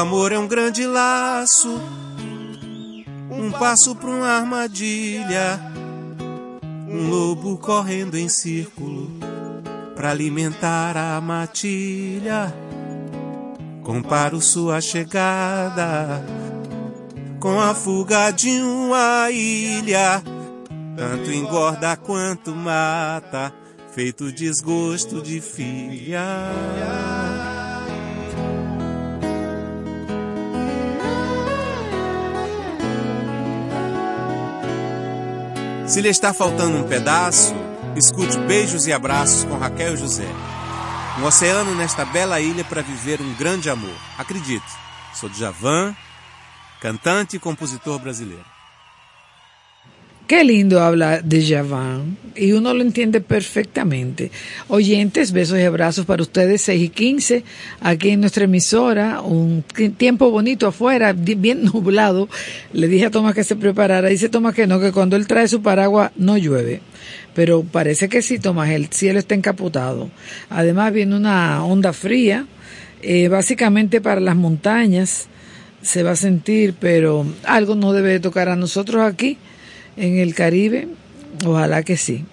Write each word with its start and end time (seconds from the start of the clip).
Amor 0.00 0.32
é 0.32 0.38
um 0.38 0.48
grande 0.48 0.86
laço, 0.86 1.78
um 3.30 3.52
passo 3.52 3.94
para 3.94 4.08
uma 4.08 4.28
armadilha, 4.28 5.60
um 6.88 7.10
lobo 7.10 7.58
correndo 7.58 8.16
em 8.16 8.26
círculo 8.26 9.10
para 9.94 10.10
alimentar 10.10 10.96
a 10.96 11.20
matilha. 11.20 12.52
Comparo 13.82 14.40
sua 14.40 14.80
chegada 14.80 16.24
com 17.38 17.60
a 17.60 17.74
fuga 17.74 18.30
de 18.30 18.58
uma 18.62 19.30
ilha, 19.30 20.22
tanto 20.96 21.30
engorda 21.30 21.94
quanto 21.96 22.54
mata, 22.54 23.52
feito 23.92 24.32
desgosto 24.32 25.20
de 25.20 25.42
filha. 25.42 26.22
Se 35.90 36.00
lhe 36.00 36.08
está 36.08 36.32
faltando 36.32 36.78
um 36.78 36.86
pedaço, 36.86 37.52
escute 37.96 38.38
beijos 38.46 38.86
e 38.86 38.92
abraços 38.92 39.42
com 39.42 39.58
Raquel 39.58 39.94
e 39.94 39.96
José. 39.96 40.28
Um 41.18 41.24
oceano 41.24 41.74
nesta 41.74 42.04
bela 42.04 42.40
ilha 42.40 42.62
para 42.62 42.80
viver 42.80 43.20
um 43.20 43.34
grande 43.34 43.68
amor. 43.68 43.96
Acredite, 44.16 44.64
sou 45.12 45.28
Djavan, 45.28 45.92
cantante 46.80 47.34
e 47.34 47.40
compositor 47.40 47.98
brasileiro. 47.98 48.44
Qué 50.30 50.44
lindo 50.44 50.80
habla 50.80 51.22
de 51.22 51.44
Javan 51.44 52.16
y 52.36 52.52
uno 52.52 52.72
lo 52.72 52.82
entiende 52.82 53.20
perfectamente. 53.20 54.30
Oyentes, 54.68 55.32
besos 55.32 55.58
y 55.58 55.62
abrazos 55.62 56.06
para 56.06 56.22
ustedes, 56.22 56.62
6 56.62 56.82
y 56.84 56.88
15, 56.88 57.44
aquí 57.80 58.10
en 58.10 58.20
nuestra 58.20 58.44
emisora, 58.44 59.22
un 59.22 59.64
tiempo 59.96 60.30
bonito 60.30 60.68
afuera, 60.68 61.14
bien 61.14 61.64
nublado. 61.74 62.28
Le 62.72 62.86
dije 62.86 63.06
a 63.06 63.10
Tomás 63.10 63.34
que 63.34 63.42
se 63.42 63.56
preparara, 63.56 64.06
dice 64.06 64.28
Tomás 64.28 64.54
que 64.54 64.68
no, 64.68 64.78
que 64.78 64.92
cuando 64.92 65.16
él 65.16 65.26
trae 65.26 65.48
su 65.48 65.62
paraguas 65.62 66.12
no 66.14 66.36
llueve. 66.36 66.80
Pero 67.34 67.64
parece 67.64 68.08
que 68.08 68.22
sí, 68.22 68.38
Tomás, 68.38 68.70
el 68.70 68.86
cielo 68.86 69.18
está 69.18 69.34
encapotado. 69.34 70.10
Además 70.48 70.92
viene 70.92 71.16
una 71.16 71.64
onda 71.64 71.92
fría, 71.92 72.46
eh, 73.02 73.26
básicamente 73.26 74.00
para 74.00 74.20
las 74.20 74.36
montañas 74.36 75.26
se 75.82 76.04
va 76.04 76.12
a 76.12 76.16
sentir, 76.16 76.74
pero 76.78 77.26
algo 77.42 77.74
no 77.74 77.92
debe 77.92 78.20
tocar 78.20 78.48
a 78.48 78.54
nosotros 78.54 79.02
aquí 79.02 79.36
en 80.00 80.18
el 80.18 80.34
Caribe? 80.34 80.88
Ojalá 81.44 81.82
que 81.82 81.96
sí. 81.96 82.24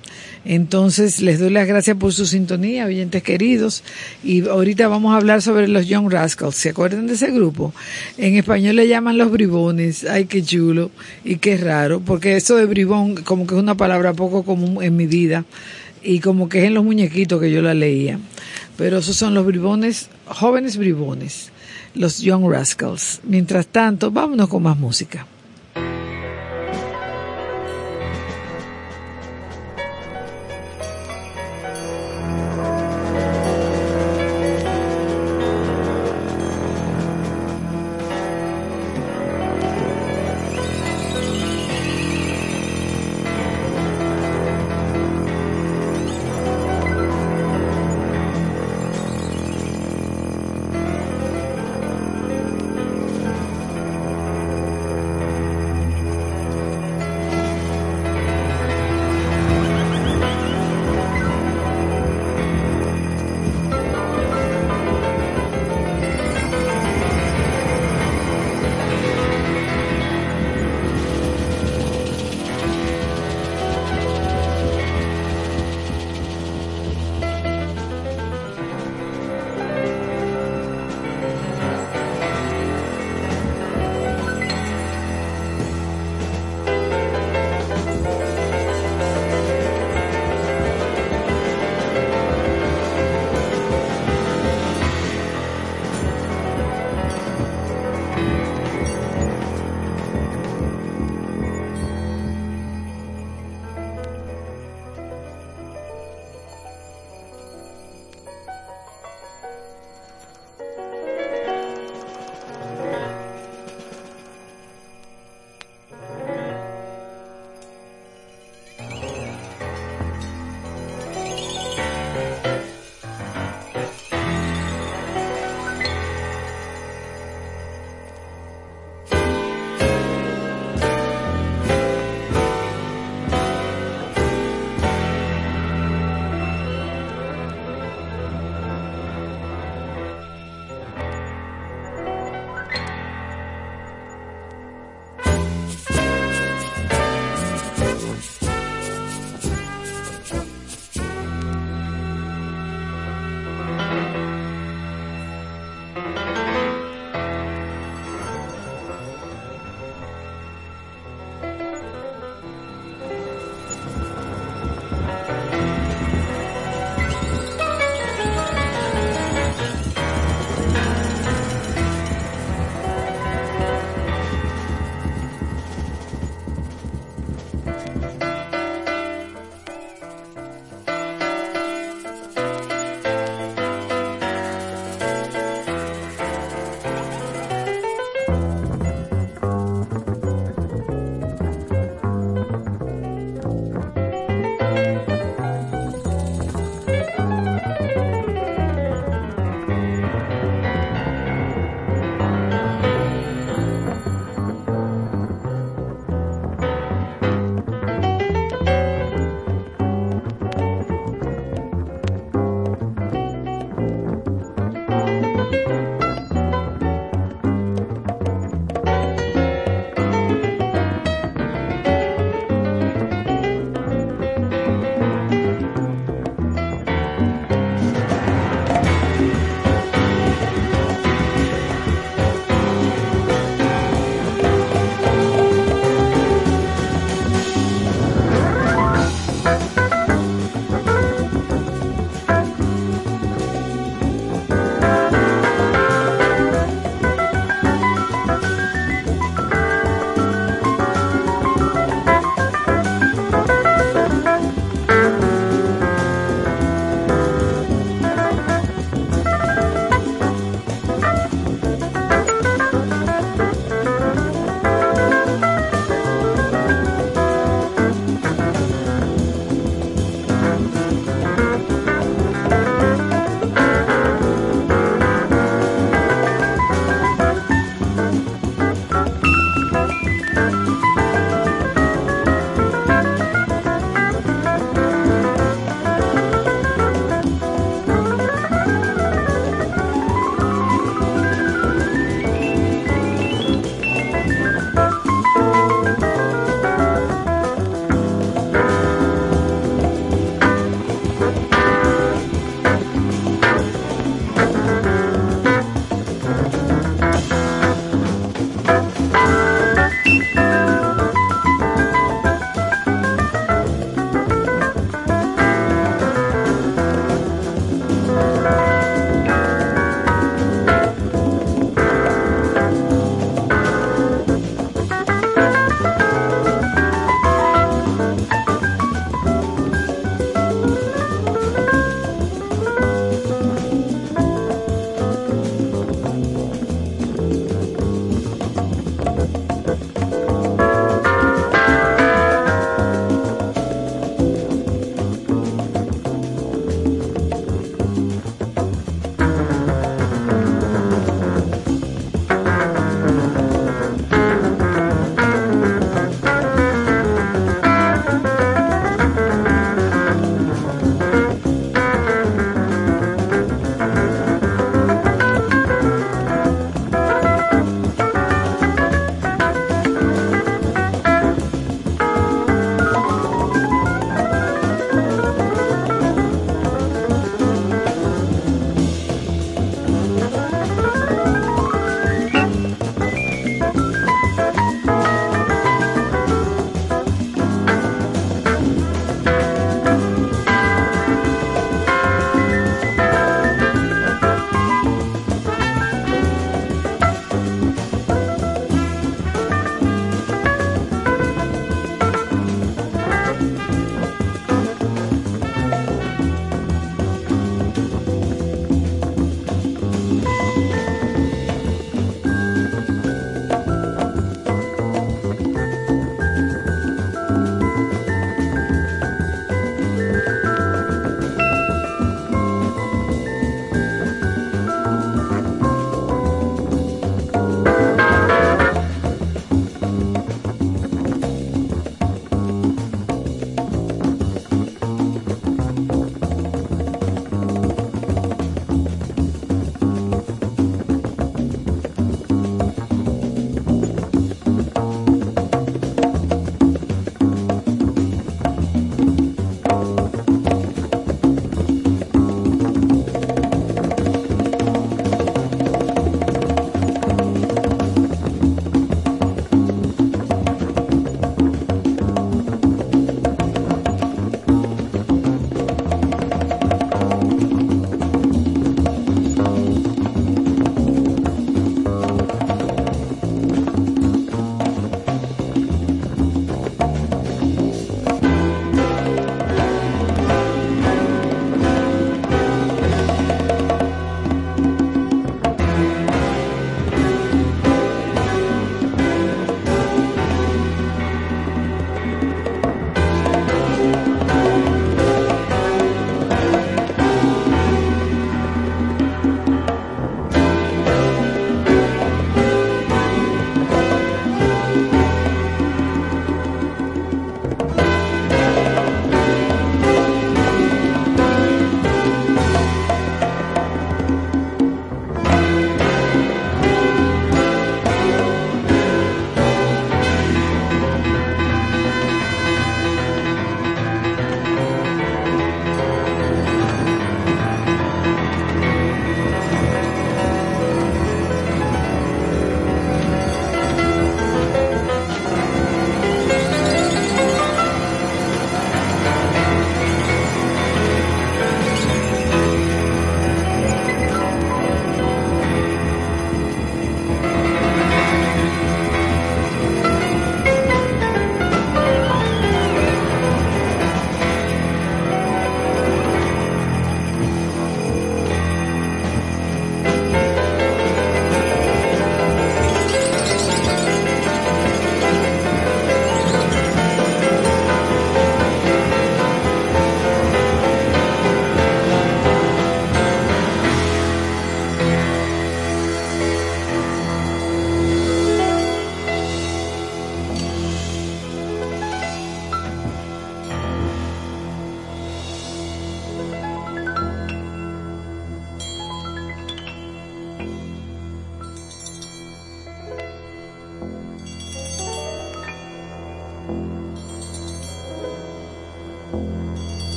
Entonces, 0.45 1.21
les 1.21 1.39
doy 1.39 1.49
las 1.49 1.67
gracias 1.67 1.97
por 1.97 2.13
su 2.13 2.25
sintonía, 2.25 2.85
oyentes 2.85 3.21
queridos. 3.21 3.83
Y 4.23 4.47
ahorita 4.47 4.87
vamos 4.87 5.13
a 5.13 5.17
hablar 5.17 5.41
sobre 5.41 5.67
los 5.67 5.87
Young 5.87 6.09
Rascals. 6.09 6.55
¿Se 6.55 6.69
acuerdan 6.69 7.07
de 7.07 7.13
ese 7.13 7.31
grupo? 7.31 7.73
En 8.17 8.35
español 8.35 8.77
le 8.77 8.87
llaman 8.87 9.17
los 9.17 9.29
bribones. 9.29 10.05
Ay, 10.05 10.25
qué 10.25 10.41
chulo 10.41 10.89
y 11.25 11.35
qué 11.37 11.57
raro, 11.57 11.99
porque 11.99 12.37
eso 12.37 12.55
de 12.55 12.65
bribón 12.65 13.15
como 13.23 13.45
que 13.45 13.55
es 13.55 13.61
una 13.61 13.75
palabra 13.75 14.13
poco 14.13 14.43
común 14.43 14.81
en 14.81 14.95
mi 14.95 15.05
vida 15.05 15.43
y 16.01 16.21
como 16.21 16.47
que 16.47 16.59
es 16.59 16.65
en 16.65 16.75
los 16.75 16.85
muñequitos 16.85 17.41
que 17.41 17.51
yo 17.51 17.61
la 17.61 17.73
leía. 17.73 18.17
Pero 18.77 18.99
esos 18.99 19.17
son 19.17 19.33
los 19.33 19.45
bribones, 19.45 20.09
jóvenes 20.27 20.77
bribones, 20.77 21.51
los 21.93 22.19
Young 22.19 22.49
Rascals. 22.49 23.19
Mientras 23.23 23.67
tanto, 23.67 24.11
vámonos 24.11 24.47
con 24.47 24.63
más 24.63 24.77
música. 24.77 25.27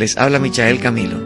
Les 0.00 0.16
habla 0.16 0.38
Michael 0.38 0.80
Camilo 0.80 1.18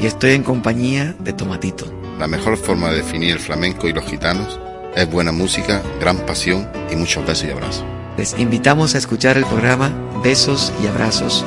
y 0.00 0.06
estoy 0.06 0.30
en 0.30 0.42
compañía 0.42 1.14
de 1.18 1.34
Tomatito. 1.34 1.92
La 2.18 2.26
mejor 2.26 2.56
forma 2.56 2.88
de 2.88 2.96
definir 2.96 3.32
el 3.32 3.38
flamenco 3.38 3.86
y 3.86 3.92
los 3.92 4.06
gitanos 4.06 4.58
es 4.96 5.10
buena 5.10 5.30
música, 5.30 5.82
gran 6.00 6.16
pasión 6.24 6.66
y 6.90 6.96
muchos 6.96 7.26
besos 7.26 7.46
y 7.46 7.50
abrazos. 7.50 7.84
Les 8.16 8.38
invitamos 8.38 8.94
a 8.94 8.98
escuchar 8.98 9.36
el 9.36 9.44
programa 9.44 9.92
Besos 10.24 10.72
y 10.82 10.86
Abrazos 10.86 11.44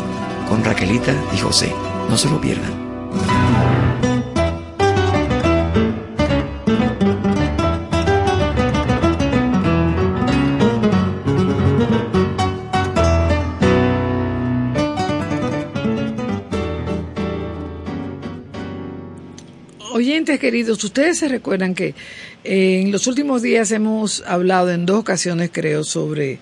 con 0.47 0.63
Raquelita 0.63 1.15
y 1.33 1.39
José. 1.39 1.73
No 2.11 2.15
se 2.15 2.29
lo 2.29 2.39
pierdan. 2.39 2.90
Queridos, 20.51 20.83
ustedes 20.83 21.17
se 21.17 21.29
recuerdan 21.29 21.73
que 21.73 21.95
eh, 22.43 22.81
en 22.81 22.91
los 22.91 23.07
últimos 23.07 23.41
días 23.41 23.71
hemos 23.71 24.21
hablado 24.27 24.69
en 24.69 24.85
dos 24.85 24.99
ocasiones, 24.99 25.49
creo, 25.53 25.85
sobre 25.85 26.39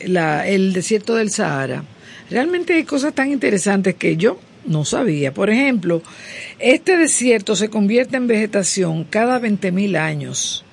la, 0.00 0.48
el 0.48 0.72
desierto 0.72 1.14
del 1.14 1.30
Sahara. 1.30 1.84
Realmente 2.30 2.72
hay 2.74 2.82
cosas 2.82 3.14
tan 3.14 3.30
interesantes 3.30 3.94
que 3.94 4.16
yo 4.16 4.40
no 4.66 4.84
sabía. 4.84 5.32
Por 5.32 5.50
ejemplo, 5.50 6.02
este 6.58 6.96
desierto 6.96 7.54
se 7.54 7.70
convierte 7.70 8.16
en 8.16 8.26
vegetación 8.26 9.04
cada 9.04 9.40
20.000 9.40 9.98
años. 9.98 10.64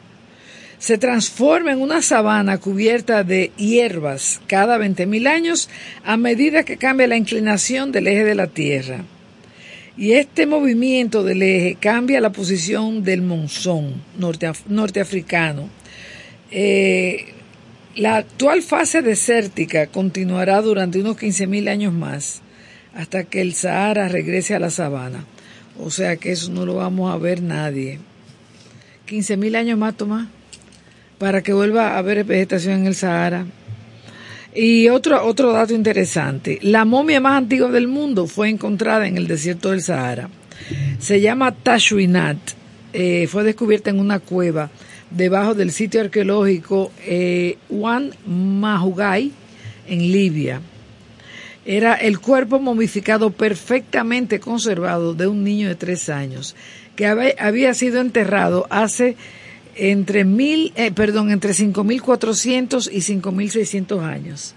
Se 0.80 0.98
transforma 0.98 1.74
en 1.74 1.82
una 1.82 2.02
sabana 2.02 2.58
cubierta 2.58 3.24
de 3.24 3.52
hierbas 3.58 4.42
cada 4.48 4.80
20.000 4.80 5.28
años 5.28 5.70
a 6.04 6.18
medida 6.18 6.64
que 6.64 6.78
cambia 6.78 7.06
la 7.06 7.18
inclinación 7.18 7.92
del 7.92 8.08
eje 8.08 8.24
de 8.24 8.34
la 8.34 8.48
Tierra. 8.48 9.06
Y 10.02 10.14
este 10.14 10.48
movimiento 10.48 11.24
del 11.24 11.44
eje 11.44 11.78
cambia 11.80 12.20
la 12.22 12.32
posición 12.32 13.04
del 13.04 13.22
monzón 13.22 14.02
norteafricano. 14.68 15.70
Eh, 16.50 17.28
la 17.96 18.18
actual 18.18 18.64
fase 18.64 19.04
desértica 19.04 19.86
continuará 19.86 20.60
durante 20.64 21.00
unos 21.00 21.18
15.000 21.18 21.70
años 21.70 21.94
más, 21.94 22.42
hasta 22.96 23.26
que 23.26 23.42
el 23.42 23.54
Sahara 23.54 24.08
regrese 24.08 24.56
a 24.56 24.60
la 24.60 24.72
sabana. 24.72 25.24
O 25.80 25.92
sea 25.92 26.18
que 26.18 26.32
eso 26.32 26.52
no 26.52 26.66
lo 26.66 26.74
vamos 26.74 27.14
a 27.14 27.18
ver 27.18 27.44
nadie. 27.44 28.00
15.000 29.08 29.56
años 29.56 29.78
más, 29.78 29.96
Tomás, 29.98 30.30
para 31.20 31.44
que 31.44 31.54
vuelva 31.54 31.90
a 31.90 32.00
haber 32.00 32.24
vegetación 32.24 32.74
en 32.80 32.88
el 32.88 32.96
Sahara. 32.96 33.46
Y 34.54 34.90
otro, 34.90 35.26
otro 35.26 35.54
dato 35.54 35.74
interesante, 35.74 36.60
la 36.62 36.84
momia 36.84 37.22
más 37.22 37.38
antigua 37.38 37.70
del 37.70 37.88
mundo 37.88 38.28
fue 38.28 38.50
encontrada 38.50 39.08
en 39.08 39.18
el 39.18 39.28
desierto 39.28 39.72
del 39.72 39.82
Sahara. 39.82 40.30
Se 41.00 41.22
llama 41.22 41.54
Tashwinat, 41.54 42.38
eh, 42.94 43.28
fue 43.28 43.44
descubierta 43.44 43.90
en 43.90 44.00
una 44.00 44.20
cueva 44.20 44.70
debajo 45.10 45.54
del 45.54 45.72
sitio 45.72 46.02
arqueológico 46.02 46.92
eh, 47.06 47.58
Wan 47.70 48.12
Mahugay 48.26 49.32
en 49.88 50.00
Libia. 50.12 50.62
Era 51.66 51.94
el 51.96 52.20
cuerpo 52.20 52.60
momificado 52.60 53.30
perfectamente 53.32 54.40
conservado 54.40 55.14
de 55.14 55.28
un 55.28 55.44
niño 55.44 55.70
de 55.70 55.76
tres 55.76 56.10
años 56.10 56.56
que 56.96 57.06
había 57.06 57.74
sido 57.74 58.02
enterrado 58.02 58.68
hace 58.70 59.16
entre 59.76 60.26
mil, 60.26 60.74
eh, 60.76 60.92
perdón, 60.92 61.32
entre 61.32 61.52
5.400 61.52 62.90
y 62.92 63.00
5.600 63.00 64.04
años. 64.04 64.56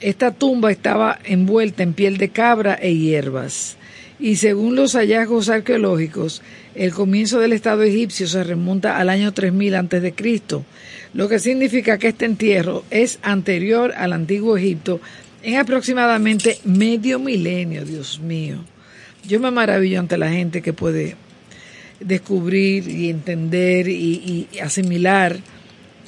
Esta 0.00 0.32
tumba 0.32 0.70
estaba 0.70 1.18
envuelta 1.24 1.82
en 1.82 1.94
piel 1.94 2.18
de 2.18 2.28
cabra 2.28 2.74
e 2.74 2.94
hierbas. 2.94 3.76
Y 4.18 4.36
según 4.36 4.76
los 4.76 4.94
hallazgos 4.94 5.48
arqueológicos, 5.48 6.42
el 6.74 6.92
comienzo 6.92 7.40
del 7.40 7.52
Estado 7.52 7.82
egipcio 7.82 8.26
se 8.26 8.44
remonta 8.44 8.98
al 8.98 9.08
año 9.08 9.32
3000 9.32 9.74
a.C., 9.74 10.14
lo 11.14 11.28
que 11.28 11.38
significa 11.38 11.98
que 11.98 12.08
este 12.08 12.24
entierro 12.24 12.84
es 12.90 13.18
anterior 13.22 13.92
al 13.96 14.12
antiguo 14.12 14.56
Egipto 14.56 15.00
en 15.42 15.56
aproximadamente 15.56 16.58
medio 16.64 17.18
milenio, 17.18 17.84
Dios 17.84 18.18
mío. 18.18 18.64
Yo 19.26 19.40
me 19.40 19.50
maravillo 19.50 20.00
ante 20.00 20.18
la 20.18 20.30
gente 20.30 20.60
que 20.60 20.72
puede 20.72 21.16
descubrir 22.04 22.88
y 22.88 23.10
entender 23.10 23.88
y, 23.88 24.48
asimilar 24.62 25.38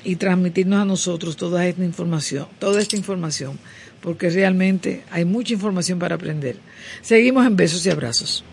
y 0.04 0.16
transmitirnos 0.16 0.80
a 0.80 0.84
nosotros 0.84 1.36
toda 1.36 1.66
esta 1.66 1.84
información, 1.84 2.46
toda 2.58 2.80
esta 2.80 2.96
información, 2.96 3.58
porque 4.00 4.30
realmente 4.30 5.02
hay 5.10 5.24
mucha 5.24 5.54
información 5.54 5.98
para 5.98 6.14
aprender. 6.14 6.56
Seguimos 7.02 7.46
en 7.46 7.56
besos 7.56 7.84
y 7.86 7.90
abrazos. 7.90 8.44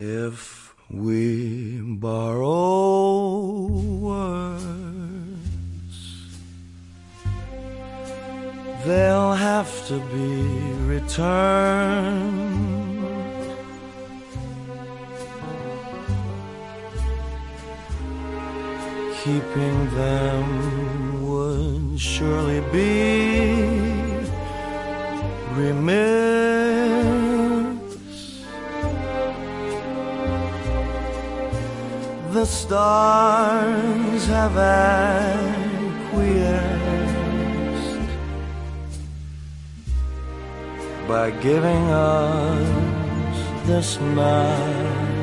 If 0.00 0.74
we 0.88 1.80
borrow 1.82 2.48
words, 4.00 4.64
they'll 8.86 9.34
have 9.34 9.68
to 9.88 10.00
be. 10.12 10.70
Keeping 19.24 19.90
them 19.90 21.22
would 21.28 22.00
surely 22.00 22.60
be 22.72 23.60
remiss. 25.52 26.80
The 32.32 32.46
stars 32.46 34.26
have 34.26 34.56
acquiesced 34.56 35.20
by 41.06 41.30
giving 41.42 41.90
us 41.90 42.66
this 43.66 44.00
night. 44.00 45.19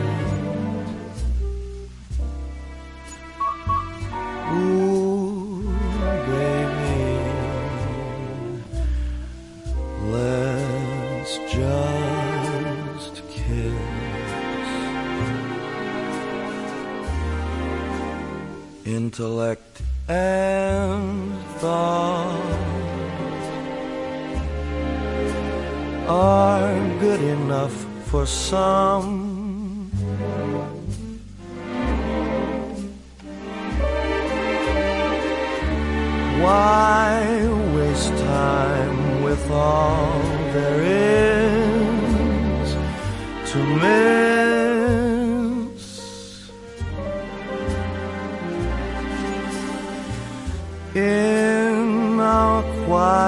Intellect 19.18 19.82
and 20.08 21.34
thought 21.60 22.28
are 26.08 27.00
good 27.00 27.22
enough 27.22 27.86
for 28.06 28.26
some 28.26 29.27
Why 36.44 37.48
waste 37.76 38.16
time 38.18 39.24
with 39.24 39.50
all 39.50 40.22
there 40.54 40.82
is 40.84 42.70
to 43.52 43.58
miss? 43.82 43.98
In 50.96 52.20
our 52.20 52.62
quiet 52.86 53.27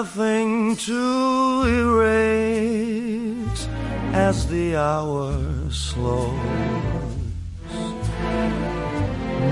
Nothing 0.00 0.76
to 0.76 1.02
erase 1.82 3.68
as 4.14 4.46
the 4.46 4.74
hour 4.74 5.36
slows. 5.68 6.32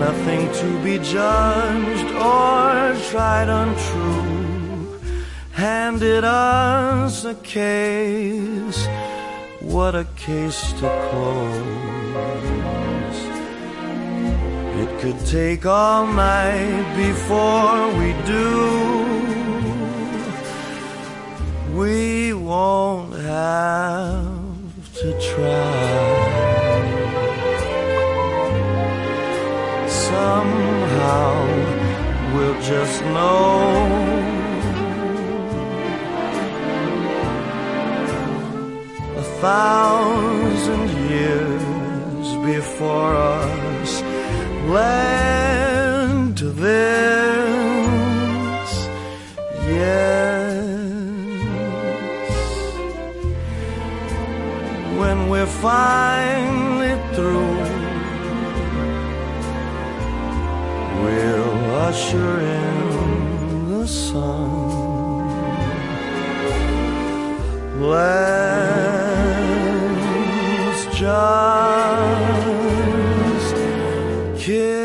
Nothing 0.01 0.51
to 0.61 0.69
be 0.83 0.99
judged 1.01 2.11
or 2.15 2.97
tried 3.11 3.51
untrue 3.51 4.99
handed 5.53 6.25
us 6.25 7.27
a 7.27 7.35
case. 7.35 8.89
What 9.61 9.95
a 9.95 10.07
case 10.17 10.73
to 10.81 10.89
close. 11.11 11.59
It 14.83 14.91
could 15.01 15.21
take 15.27 15.67
all 15.67 16.07
night 16.07 16.97
before 16.97 17.93
we 17.99 18.15
do. 18.25 19.08
We 21.79 22.33
won't 22.33 23.15
have 23.15 24.93
to 25.01 25.09
try. 25.31 26.09
Somehow 29.87 31.33
we'll 32.35 32.61
just 32.63 33.01
know. 33.15 33.47
A 39.17 39.27
thousand 39.47 40.89
years 41.13 42.27
before 42.45 43.15
us 43.15 44.03
led 44.67 46.37
to 46.39 46.49
this. 46.51 47.69
Yes. 49.69 50.18
When 55.09 55.21
we're 55.31 55.47
finally 55.47 56.95
through, 57.15 57.57
we'll 61.03 61.65
usher 61.89 62.41
in 62.41 63.71
the 63.71 63.87
sun. 63.89 64.51
Let's 67.81 68.99
just 70.99 71.57
kiss. 74.45 74.78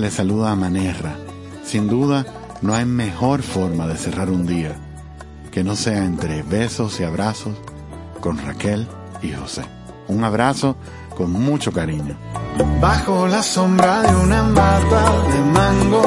Le 0.00 0.10
saluda 0.10 0.50
a 0.50 0.56
Manerra. 0.56 1.14
Sin 1.62 1.86
duda, 1.86 2.24
no 2.62 2.74
hay 2.74 2.86
mejor 2.86 3.42
forma 3.42 3.86
de 3.86 3.96
cerrar 3.96 4.30
un 4.30 4.46
día 4.46 4.74
que 5.50 5.62
no 5.62 5.76
sea 5.76 6.04
entre 6.04 6.42
besos 6.42 7.00
y 7.00 7.04
abrazos 7.04 7.54
con 8.20 8.38
Raquel 8.38 8.88
y 9.22 9.32
José. 9.32 9.62
Un 10.08 10.24
abrazo 10.24 10.76
con 11.16 11.32
mucho 11.32 11.70
cariño. 11.72 12.16
Bajo 12.80 13.26
la 13.26 13.42
sombra 13.42 14.02
de 14.02 14.16
una 14.16 14.42
mata 14.42 15.22
de 15.32 15.40
mango, 15.52 16.02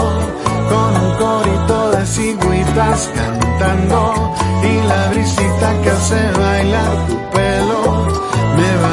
con 0.70 1.06
un 1.06 1.14
corito 1.18 1.92
de 1.92 2.06
cigüitas 2.06 3.12
cantando, 3.14 4.34
y 4.64 4.88
la 4.88 5.10
brisita 5.10 5.82
que 5.84 5.90
hace 5.90 6.32
bailar 6.32 7.08
tu 7.08 7.18
pelo, 7.32 8.08
me 8.58 8.76
va 8.82 8.93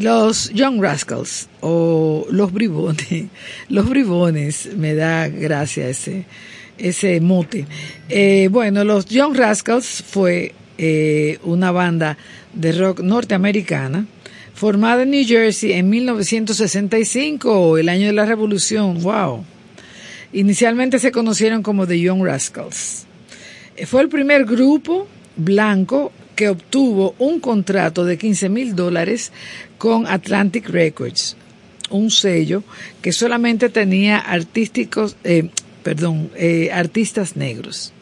Los 0.00 0.50
Young 0.54 0.80
Rascals 0.80 1.48
o 1.60 2.26
los 2.30 2.52
bribones, 2.52 3.26
los 3.68 3.88
bribones, 3.88 4.70
me 4.74 4.94
da 4.94 5.28
gracia 5.28 5.88
ese, 5.88 6.24
ese 6.78 7.20
mote. 7.20 7.66
Eh, 8.08 8.48
bueno, 8.50 8.82
los 8.84 9.04
Young 9.06 9.36
Rascals 9.36 10.02
fue 10.06 10.54
eh, 10.78 11.38
una 11.44 11.70
banda 11.70 12.16
de 12.54 12.72
rock 12.72 13.00
norteamericana 13.00 14.06
formada 14.54 15.02
en 15.02 15.10
New 15.10 15.26
Jersey 15.26 15.72
en 15.72 15.90
1965, 15.90 17.76
el 17.76 17.88
año 17.90 18.06
de 18.06 18.12
la 18.14 18.24
revolución, 18.24 19.02
wow. 19.02 19.44
Inicialmente 20.32 20.98
se 20.98 21.12
conocieron 21.12 21.62
como 21.62 21.86
The 21.86 22.00
Young 22.00 22.24
Rascals. 22.24 23.04
Eh, 23.76 23.84
fue 23.84 24.00
el 24.00 24.08
primer 24.08 24.46
grupo 24.46 25.06
blanco 25.36 26.12
que 26.36 26.48
obtuvo 26.48 27.14
un 27.18 27.40
contrato 27.40 28.04
de 28.04 28.18
15 28.18 28.48
mil 28.48 28.74
dólares 28.74 29.32
con 29.78 30.06
Atlantic 30.06 30.68
Records, 30.68 31.36
un 31.90 32.10
sello 32.10 32.62
que 33.02 33.12
solamente 33.12 33.68
tenía 33.68 34.18
artísticos, 34.18 35.16
eh, 35.24 35.48
perdón, 35.82 36.30
eh, 36.36 36.70
artistas 36.72 37.36
negros. 37.36 37.92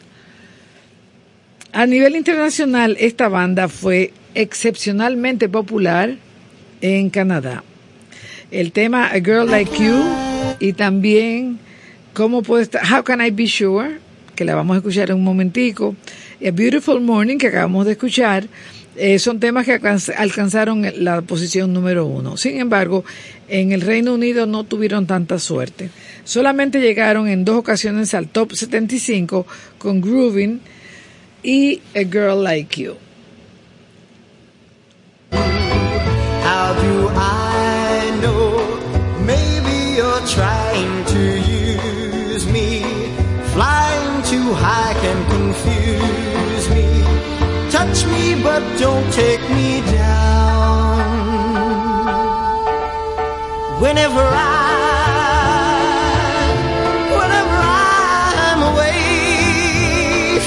A 1.71 1.85
nivel 1.85 2.15
internacional, 2.15 2.97
esta 2.99 3.27
banda 3.27 3.67
fue 3.67 4.13
excepcionalmente 4.33 5.49
popular 5.49 6.17
en 6.81 7.09
Canadá. 7.09 7.63
El 8.51 8.71
tema 8.71 9.07
A 9.07 9.15
Girl 9.15 9.49
Like 9.49 9.83
You 9.83 10.03
y 10.59 10.73
también 10.73 11.59
¿Cómo 12.13 12.41
puede 12.41 12.63
estar? 12.63 12.81
How 12.91 13.03
Can 13.03 13.21
I 13.21 13.31
Be 13.31 13.47
Sure? 13.47 13.97
Que 14.35 14.43
la 14.43 14.55
vamos 14.55 14.75
a 14.75 14.77
escuchar 14.79 15.09
en 15.09 15.17
un 15.17 15.23
momentico. 15.23 15.95
A 16.45 16.51
Beautiful 16.51 17.01
Morning, 17.01 17.37
que 17.37 17.47
acabamos 17.47 17.85
de 17.85 17.93
escuchar. 17.93 18.47
Eh, 18.95 19.19
son 19.19 19.39
temas 19.39 19.65
que 19.65 19.79
alcanzaron 20.17 20.85
la 20.97 21.21
posición 21.21 21.71
número 21.71 22.05
uno. 22.05 22.37
Sin 22.37 22.59
embargo, 22.59 23.05
en 23.47 23.71
el 23.71 23.81
Reino 23.81 24.13
Unido 24.13 24.45
no 24.45 24.63
tuvieron 24.65 25.07
tanta 25.07 25.39
suerte. 25.39 25.89
Solamente 26.23 26.81
llegaron 26.81 27.27
en 27.27 27.45
dos 27.45 27.57
ocasiones 27.57 28.13
al 28.13 28.27
top 28.27 28.53
75 28.53 29.45
con 29.77 30.01
Grooving 30.01 30.59
y 31.43 31.81
A 31.95 31.99
Girl 31.99 32.43
Like 32.43 32.81
You. 32.81 32.95
How 35.31 36.73
do 36.73 37.09
I 37.15 38.19
know? 38.21 38.79
Maybe 39.25 39.95
you're 39.95 40.25
trying 40.27 41.05
to 41.05 41.37
use. 41.37 41.59
Flying 43.59 44.23
too 44.23 44.53
high 44.53 44.93
can 45.01 45.25
confuse. 45.25 45.88
Touch 47.99 48.11
me, 48.11 48.41
but 48.41 48.61
don't 48.79 49.11
take 49.11 49.41
me 49.49 49.81
down. 49.91 50.99
Whenever 53.81 54.21
I, 54.21 54.67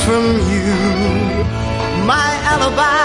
from 0.06 0.24
you, 0.50 0.74
my 2.06 2.30
alibi 2.52 3.01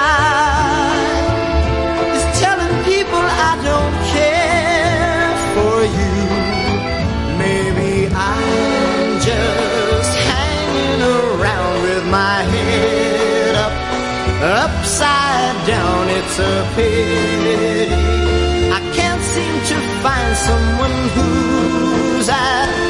disappeared. 16.38 17.90
I 18.72 18.80
can't 18.94 19.24
seem 19.34 19.56
to 19.72 19.78
find 20.04 20.38
someone 20.38 20.96
who's 21.16 22.30
at 22.30 22.87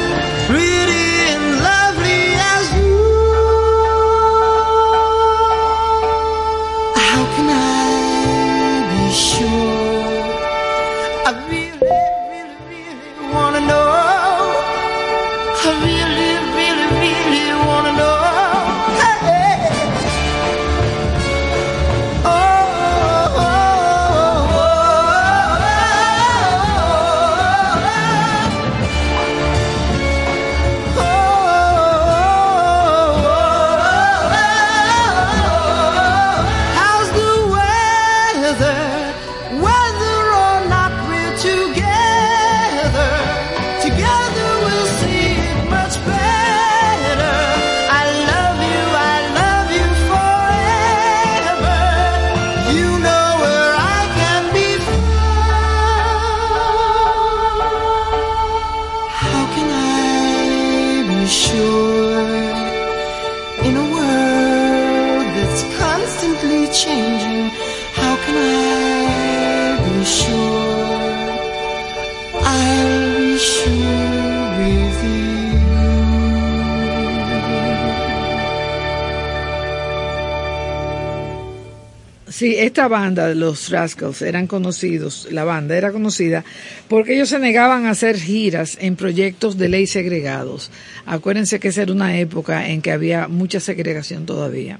esta 82.78 82.86
banda 82.86 83.34
los 83.34 83.70
Rascals 83.70 84.22
eran 84.22 84.46
conocidos, 84.46 85.26
la 85.32 85.42
banda 85.42 85.76
era 85.76 85.90
conocida 85.90 86.44
porque 86.86 87.16
ellos 87.16 87.28
se 87.28 87.40
negaban 87.40 87.86
a 87.86 87.90
hacer 87.90 88.16
giras 88.16 88.78
en 88.80 88.94
proyectos 88.94 89.58
de 89.58 89.68
ley 89.68 89.88
segregados. 89.88 90.70
Acuérdense 91.04 91.58
que 91.58 91.68
esa 91.68 91.82
era 91.82 91.92
una 91.92 92.16
época 92.20 92.68
en 92.68 92.80
que 92.80 92.92
había 92.92 93.26
mucha 93.26 93.58
segregación 93.58 94.26
todavía. 94.26 94.78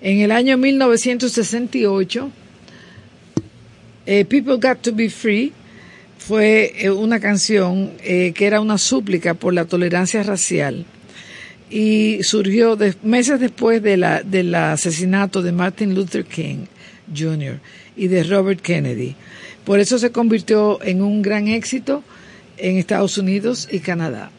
En 0.00 0.20
el 0.20 0.30
año 0.30 0.56
1968, 0.56 2.30
eh, 4.06 4.24
People 4.24 4.54
Got 4.54 4.80
to 4.80 4.94
Be 4.94 5.10
Free 5.10 5.52
fue 6.16 6.72
eh, 6.78 6.88
una 6.88 7.20
canción 7.20 7.92
eh, 8.02 8.32
que 8.34 8.46
era 8.46 8.62
una 8.62 8.78
súplica 8.78 9.34
por 9.34 9.52
la 9.52 9.66
tolerancia 9.66 10.22
racial 10.22 10.86
y 11.68 12.22
surgió 12.22 12.78
meses 13.02 13.38
después 13.38 13.82
de 13.82 13.98
la, 13.98 14.22
del 14.22 14.54
asesinato 14.54 15.42
de 15.42 15.52
Martin 15.52 15.94
Luther 15.94 16.24
King 16.24 16.68
Jr. 17.14 17.60
y 17.96 18.08
de 18.08 18.24
Robert 18.24 18.60
Kennedy. 18.60 19.16
Por 19.64 19.80
eso 19.80 19.98
se 19.98 20.12
convirtió 20.12 20.82
en 20.82 21.02
un 21.02 21.22
gran 21.22 21.48
éxito 21.48 22.02
en 22.56 22.76
Estados 22.76 23.18
Unidos 23.18 23.68
y 23.70 23.80
Canadá. 23.80 24.30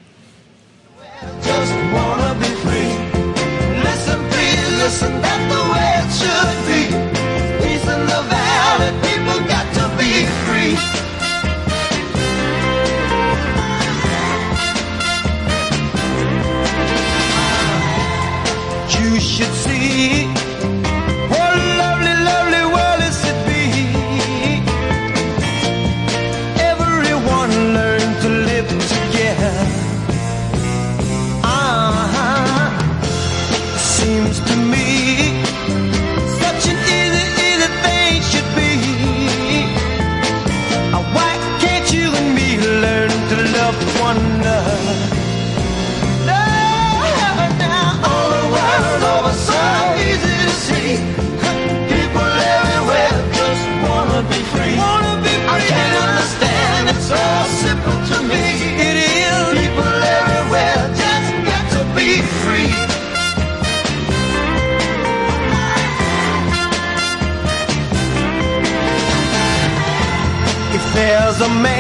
A 71.46 71.50
man 71.62 71.75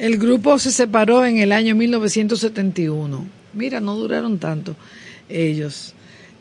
El 0.00 0.16
grupo 0.16 0.58
se 0.58 0.70
separó 0.70 1.26
en 1.26 1.36
el 1.36 1.52
año 1.52 1.74
1971. 1.74 3.26
Mira, 3.52 3.80
no 3.80 3.96
duraron 3.96 4.38
tanto 4.38 4.74
ellos. 5.28 5.92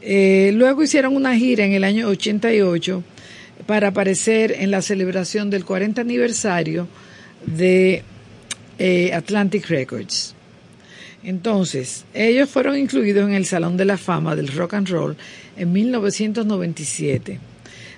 Eh, 0.02 0.52
luego 0.54 0.82
hicieron 0.82 1.14
una 1.14 1.36
gira 1.36 1.66
en 1.66 1.74
el 1.74 1.84
año 1.84 2.08
88 2.08 3.04
para 3.68 3.90
aparecer 3.90 4.54
en 4.54 4.72
la 4.72 4.82
celebración 4.82 5.50
del 5.50 5.66
40 5.66 6.00
aniversario 6.00 6.88
de 7.46 8.04
eh, 8.78 9.12
Atlantic 9.14 9.68
Records. 9.68 10.36
Entonces, 11.22 12.06
ellos 12.14 12.50
fueron 12.50 12.78
incluidos 12.78 13.28
en 13.28 13.36
el 13.36 13.46
Salón 13.46 13.76
de 13.76 13.84
la 13.84 13.98
Fama 13.98 14.38
del 14.38 14.48
Rock 14.48 14.76
and 14.76 14.88
Roll 14.88 15.18
en 15.58 15.74
1997. 15.74 17.40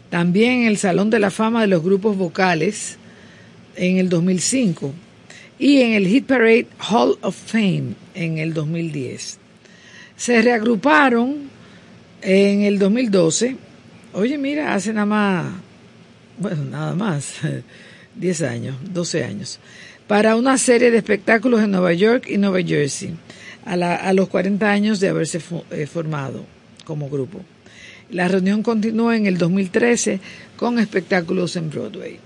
También 0.10 0.62
en 0.62 0.68
el 0.70 0.80
Salón 0.80 1.12
de 1.12 1.20
la 1.20 1.30
Fama 1.30 1.62
de 1.62 1.68
los 1.68 1.84
Grupos 1.84 2.18
Vocales 2.18 2.98
en 3.76 3.98
el 3.98 4.10
2005 4.10 4.92
y 5.62 5.82
en 5.82 5.94
el 5.94 6.08
Hit 6.08 6.26
Parade 6.26 6.66
Hall 6.90 7.18
of 7.22 7.36
Fame 7.36 7.94
en 8.16 8.40
el 8.40 8.54
2010. 8.56 9.38
Se 10.18 10.42
reagruparon 10.42 11.50
en 12.24 12.64
el 12.64 12.80
2012. 12.80 13.58
Oye, 14.14 14.38
mira, 14.40 14.74
hace 14.74 14.92
nada 14.92 15.06
más, 15.06 15.54
bueno, 16.40 16.64
nada 16.66 16.96
más, 16.96 17.36
10 18.16 18.42
años, 18.42 18.76
12 18.92 19.24
años, 19.24 19.60
para 20.08 20.36
una 20.36 20.58
serie 20.58 20.90
de 20.90 20.98
espectáculos 20.98 21.62
en 21.62 21.70
Nueva 21.72 21.94
York 21.94 22.26
y 22.28 22.38
Nueva 22.38 22.62
Jersey, 22.64 23.14
a, 23.64 23.76
la- 23.78 23.96
a 23.96 24.14
los 24.14 24.30
40 24.30 24.68
años 24.70 25.00
de 25.00 25.10
haberse 25.10 25.40
eh, 25.70 25.86
formado 25.86 26.44
como 26.86 27.08
grupo. 27.08 27.40
La 28.10 28.28
reunión 28.28 28.64
continuó 28.64 29.14
en 29.14 29.28
el 29.28 29.38
2013 29.38 30.20
con 30.58 30.80
espectáculos 30.80 31.56
en 31.56 31.70
Broadway. 31.70 32.20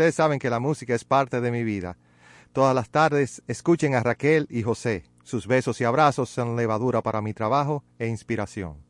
Ustedes 0.00 0.14
saben 0.14 0.38
que 0.38 0.48
la 0.48 0.60
música 0.60 0.94
es 0.94 1.04
parte 1.04 1.42
de 1.42 1.50
mi 1.50 1.62
vida. 1.62 1.98
Todas 2.54 2.74
las 2.74 2.88
tardes 2.88 3.42
escuchen 3.48 3.94
a 3.94 4.02
Raquel 4.02 4.46
y 4.48 4.62
José. 4.62 5.04
Sus 5.24 5.46
besos 5.46 5.78
y 5.82 5.84
abrazos 5.84 6.30
son 6.30 6.56
levadura 6.56 7.02
para 7.02 7.20
mi 7.20 7.34
trabajo 7.34 7.84
e 7.98 8.06
inspiración. 8.06 8.89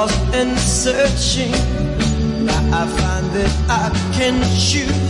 lost 0.00 0.34
and 0.34 0.58
searching. 0.58 1.52
Now 2.46 2.80
I 2.80 2.86
find 2.98 3.26
that 3.36 3.52
I 3.68 3.86
can 4.16 4.36
choose. 4.58 5.09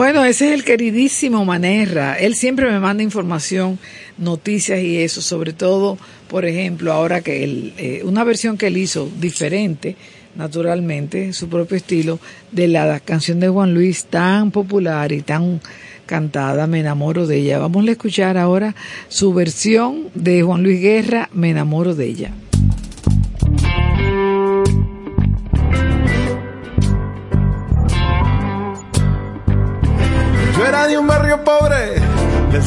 Bueno, 0.00 0.24
ese 0.24 0.48
es 0.48 0.54
el 0.54 0.64
queridísimo 0.64 1.44
Manerra. 1.44 2.14
Él 2.14 2.34
siempre 2.34 2.70
me 2.70 2.80
manda 2.80 3.02
información, 3.02 3.78
noticias 4.16 4.80
y 4.80 4.96
eso, 4.96 5.20
sobre 5.20 5.52
todo, 5.52 5.98
por 6.26 6.46
ejemplo, 6.46 6.94
ahora 6.94 7.20
que 7.20 7.44
él, 7.44 7.74
eh, 7.76 8.00
una 8.06 8.24
versión 8.24 8.56
que 8.56 8.68
él 8.68 8.78
hizo 8.78 9.10
diferente, 9.20 9.96
naturalmente, 10.36 11.34
su 11.34 11.50
propio 11.50 11.76
estilo, 11.76 12.18
de 12.50 12.68
la 12.68 12.98
canción 13.00 13.40
de 13.40 13.50
Juan 13.50 13.74
Luis 13.74 14.06
tan 14.06 14.50
popular 14.52 15.12
y 15.12 15.20
tan 15.20 15.60
cantada, 16.06 16.66
Me 16.66 16.80
enamoro 16.80 17.26
de 17.26 17.36
ella. 17.36 17.58
Vamos 17.58 17.86
a 17.86 17.90
escuchar 17.90 18.38
ahora 18.38 18.74
su 19.08 19.34
versión 19.34 20.08
de 20.14 20.40
Juan 20.40 20.62
Luis 20.62 20.80
Guerra, 20.80 21.28
Me 21.34 21.50
enamoro 21.50 21.94
de 21.94 22.06
ella. 22.06 22.32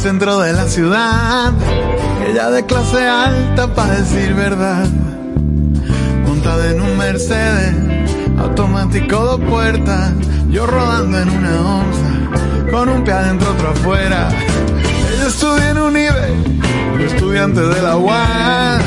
Centro 0.04 0.40
de 0.40 0.52
la 0.52 0.68
ciudad. 0.68 1.54
Ella 2.28 2.50
de 2.50 2.66
clase 2.66 3.08
alta, 3.08 3.74
para 3.74 4.02
decir 4.02 4.34
verdad. 4.34 4.86
Montada 6.28 6.72
en 6.72 6.82
un 6.82 6.98
Mercedes, 6.98 7.74
automático 8.38 9.16
dos 9.16 9.40
puertas. 9.50 10.12
Yo 10.50 10.68
rodando 10.68 11.20
en 11.20 11.30
una 11.30 11.62
onza, 11.62 12.70
con 12.70 12.90
un 12.90 13.06
pie 13.06 13.14
adentro, 13.14 13.50
otro 13.52 13.70
afuera. 13.70 14.28
Ella 15.14 15.28
estudia 15.28 15.70
en 15.70 15.78
un 15.78 15.96
yo 17.00 17.06
estudiante 17.06 17.62
de 17.62 17.82
la 17.82 17.96
UAS. 17.96 18.84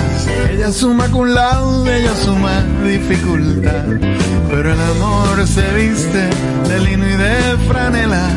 Ella 0.50 0.70
suma 0.70 1.10
con 1.10 1.32
lado, 1.32 1.86
ella 1.90 2.14
suma 2.14 2.62
dificultad. 2.84 3.86
Pero 4.50 4.70
el 4.70 4.80
amor 4.80 5.46
se 5.46 5.66
viste 5.72 6.28
de 6.68 6.78
lino 6.80 7.08
y 7.08 7.16
de 7.16 7.56
franela. 7.66 8.28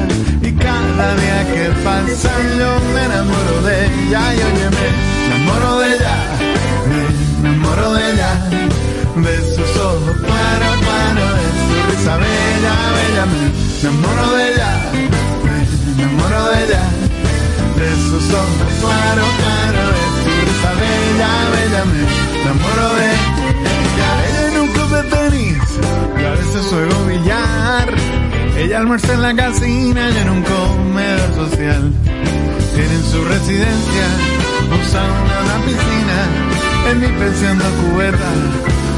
Cada 0.60 1.16
día 1.16 1.40
que 1.54 1.66
pasa 1.84 2.32
yo 2.58 2.80
me 2.94 3.04
enamoro 3.06 3.62
de 3.64 3.86
ella. 3.86 4.34
Y 4.34 4.38
oye, 4.38 4.70
me 4.78 4.86
enamoro 5.28 5.80
de 5.80 5.96
ella, 5.96 6.16
me 7.42 7.50
enamoro 7.50 7.94
de 7.94 8.12
ella. 8.12 8.32
De 9.16 9.36
sus 9.56 9.72
ojos 9.78 10.16
claro, 10.26 10.70
claro, 10.86 11.26
de 11.36 11.48
su 11.60 11.76
risa 11.90 12.16
bella, 12.18 12.74
bella. 12.96 13.26
Me 13.32 13.40
enamoro 13.82 14.26
de 14.36 14.54
ella, 14.54 14.72
me 15.44 16.04
enamoro 16.04 16.42
de 16.50 16.64
ella. 16.66 16.84
De 17.80 17.90
sus 18.08 18.34
ojos 18.34 18.72
claro, 18.82 19.26
claro, 19.40 19.82
de 19.96 20.04
su 20.22 20.30
risa 20.46 20.72
bella, 20.82 21.32
bella. 21.54 21.82
Me 21.86 22.42
enamoro 22.42 22.88
de 22.96 23.06
ella. 23.06 23.40
Ella 24.28 24.42
en 24.48 24.60
un 24.62 24.68
club 24.68 24.90
de 24.90 25.04
tenis, 25.04 25.58
y 26.20 26.24
a 26.24 26.32
veces 26.32 26.66
juego 26.68 27.06
billar. 27.06 28.19
Ella 28.60 28.80
almuerza 28.80 29.14
en 29.14 29.22
la 29.22 29.34
casina 29.34 30.10
y 30.10 30.18
en 30.18 30.30
un 30.30 30.44
comedor 30.44 31.34
social. 31.34 31.94
Tienen 32.76 33.04
su 33.10 33.24
residencia, 33.24 34.06
usa 34.82 35.02
una, 35.02 35.40
una 35.46 35.66
piscina. 35.66 36.18
En 36.92 37.00
mi 37.00 37.08
pensión 37.08 37.58
de 37.58 37.66
cubeta 37.66 38.32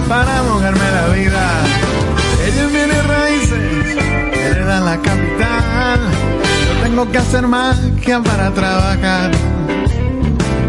para 0.10 0.42
mojarme 0.44 0.92
la 0.92 1.08
vida. 1.16 1.44
Ella 2.46 2.66
viene 2.68 3.02
raíces, 3.04 3.98
hereda 4.34 4.80
la 4.82 4.98
capital. 4.98 6.00
Yo 6.66 6.84
tengo 6.84 7.12
que 7.12 7.18
hacer 7.20 7.48
magia 7.48 8.20
para 8.24 8.52
trabajar. 8.52 9.30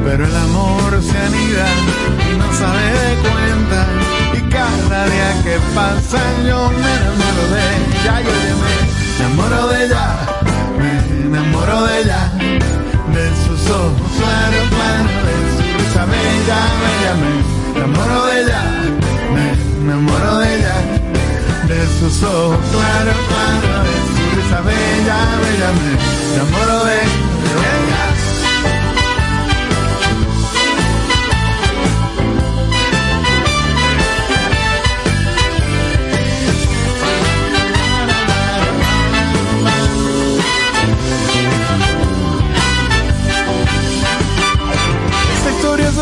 Pero 0.05 0.27
el 0.27 0.37
amor 0.37 1.03
se 1.03 1.19
anida 1.19 1.67
y 2.31 2.37
no 2.37 2.53
sabe 2.61 2.85
de 3.05 3.15
cuenta. 3.27 3.87
Y 4.37 4.41
cada 4.51 5.07
día 5.07 5.43
que 5.45 5.57
pasa 5.75 6.21
yo 6.47 6.71
me 6.71 6.93
enamoro 6.99 7.45
de 7.55 7.63
ella. 7.79 8.21
Yo 8.21 8.33
me 8.63 8.72
enamoro 9.23 9.69
de 9.69 9.85
ella, 9.85 10.05
me 10.79 10.91
enamoro 11.27 11.87
de 11.87 12.01
ella. 12.01 12.33
De 13.15 13.29
sus 13.45 13.71
ojos 13.71 14.11
claro, 14.19 14.59
claro, 14.75 15.09
de 15.27 15.35
su 15.55 15.63
risa 15.79 16.05
bella, 16.07 16.61
bella. 16.83 17.13
Me 17.23 17.31
enamoro 17.79 18.27
de 18.27 18.43
ella, 18.43 18.63
me 19.35 19.45
enamoro 19.83 20.39
de 20.39 20.55
ella. 20.57 20.77
De 21.69 21.81
sus 21.99 22.23
ojos 22.23 22.59
claro, 22.73 23.13
claro, 23.29 23.85
de 23.87 23.97
su 24.09 24.23
risa 24.37 24.61
bella, 24.63 25.19
bella. 25.43 25.69
Me 25.79 26.35
enamoro 26.35 26.85
de 26.85 26.95
ella. 26.95 28.12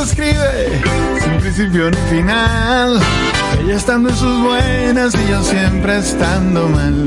Escribe 0.03 0.83
sin 1.23 1.39
principio 1.41 1.91
ni 1.91 1.97
final. 2.09 3.01
Ella 3.61 3.77
estando 3.77 4.09
en 4.09 4.17
sus 4.17 4.43
buenas 4.43 5.15
y 5.15 5.31
yo 5.31 5.43
siempre 5.43 5.99
estando 5.99 6.69
mal. 6.69 7.07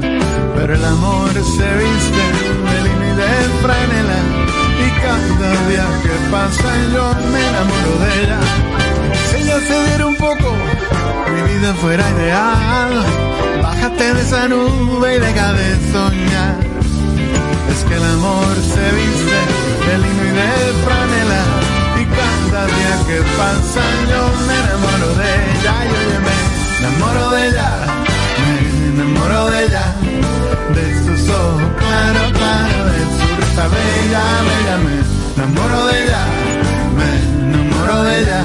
Pero 0.56 0.76
el 0.76 0.86
amor 0.86 1.32
se 1.34 1.68
viste 1.82 2.24
de 2.70 2.82
lino 2.84 3.06
y 3.06 3.16
de 3.16 3.32
franela. 3.62 4.20
Y 4.86 5.02
cada 5.02 5.68
día 5.70 5.88
que 6.04 6.32
pasa 6.32 6.70
yo 6.94 7.14
me 7.32 7.48
enamoro 7.48 7.94
de 8.04 8.24
ella. 8.24 8.40
Si 9.30 9.36
ella 9.38 9.60
se 9.60 9.88
diera 9.88 10.06
un 10.06 10.16
poco, 10.16 10.54
mi 11.34 11.54
vida 11.54 11.74
fuera 11.76 12.04
ideal. 12.12 13.04
Bájate 13.62 14.14
de 14.14 14.22
esa 14.22 14.48
nube 14.48 15.16
y 15.16 15.20
deja 15.20 15.54
de 15.54 15.92
soñar. 15.92 16.56
Es 17.72 17.84
que 17.86 17.96
el 17.96 18.04
amor 18.04 18.56
se 18.56 18.86
viste 18.96 19.40
de 19.88 19.98
lino 19.98 20.24
y 20.24 20.36
de 20.36 20.74
franela 20.86 21.63
que 23.08 23.22
pasa 23.38 23.82
yo 24.10 24.22
me 24.48 24.56
enamoro 24.60 25.16
de 25.16 25.30
ella 25.52 25.76
Y 25.84 25.90
oye, 26.00 26.20
me 26.26 26.36
enamoro 26.80 27.30
de 27.32 27.48
ella 27.48 27.70
Me 28.44 28.54
enamoro 28.90 29.50
de 29.52 29.66
ella 29.66 29.86
De 30.74 30.86
sus 31.04 31.30
ojos 31.30 31.70
claro, 31.80 32.20
claro 32.32 32.86
De 32.86 33.02
su 33.16 33.28
risa 33.40 33.68
bella, 33.68 34.24
bella 34.48 34.76
Me 34.86 34.96
enamoro 35.36 35.88
de 35.88 36.04
ella 36.04 36.22
Me 36.98 37.10
enamoro 37.58 38.04
de 38.04 38.22
ella 38.22 38.44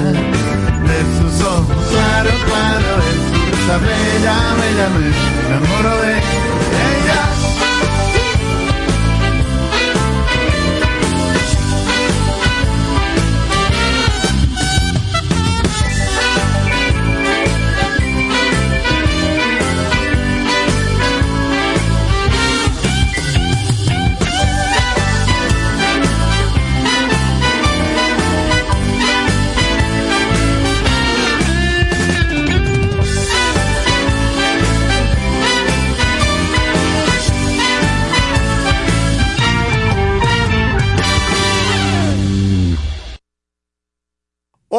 De 0.91 0.99
sus 1.17 1.47
ojos 1.47 1.87
claro, 1.91 2.31
claro 2.47 2.91
De 3.05 3.13
su 3.29 3.39
risa 3.51 3.77
bella, 3.79 4.37
bella 4.61 4.87
Me 4.95 5.03
enamoro 5.47 6.03
de 6.03 6.19
ella 6.19 6.48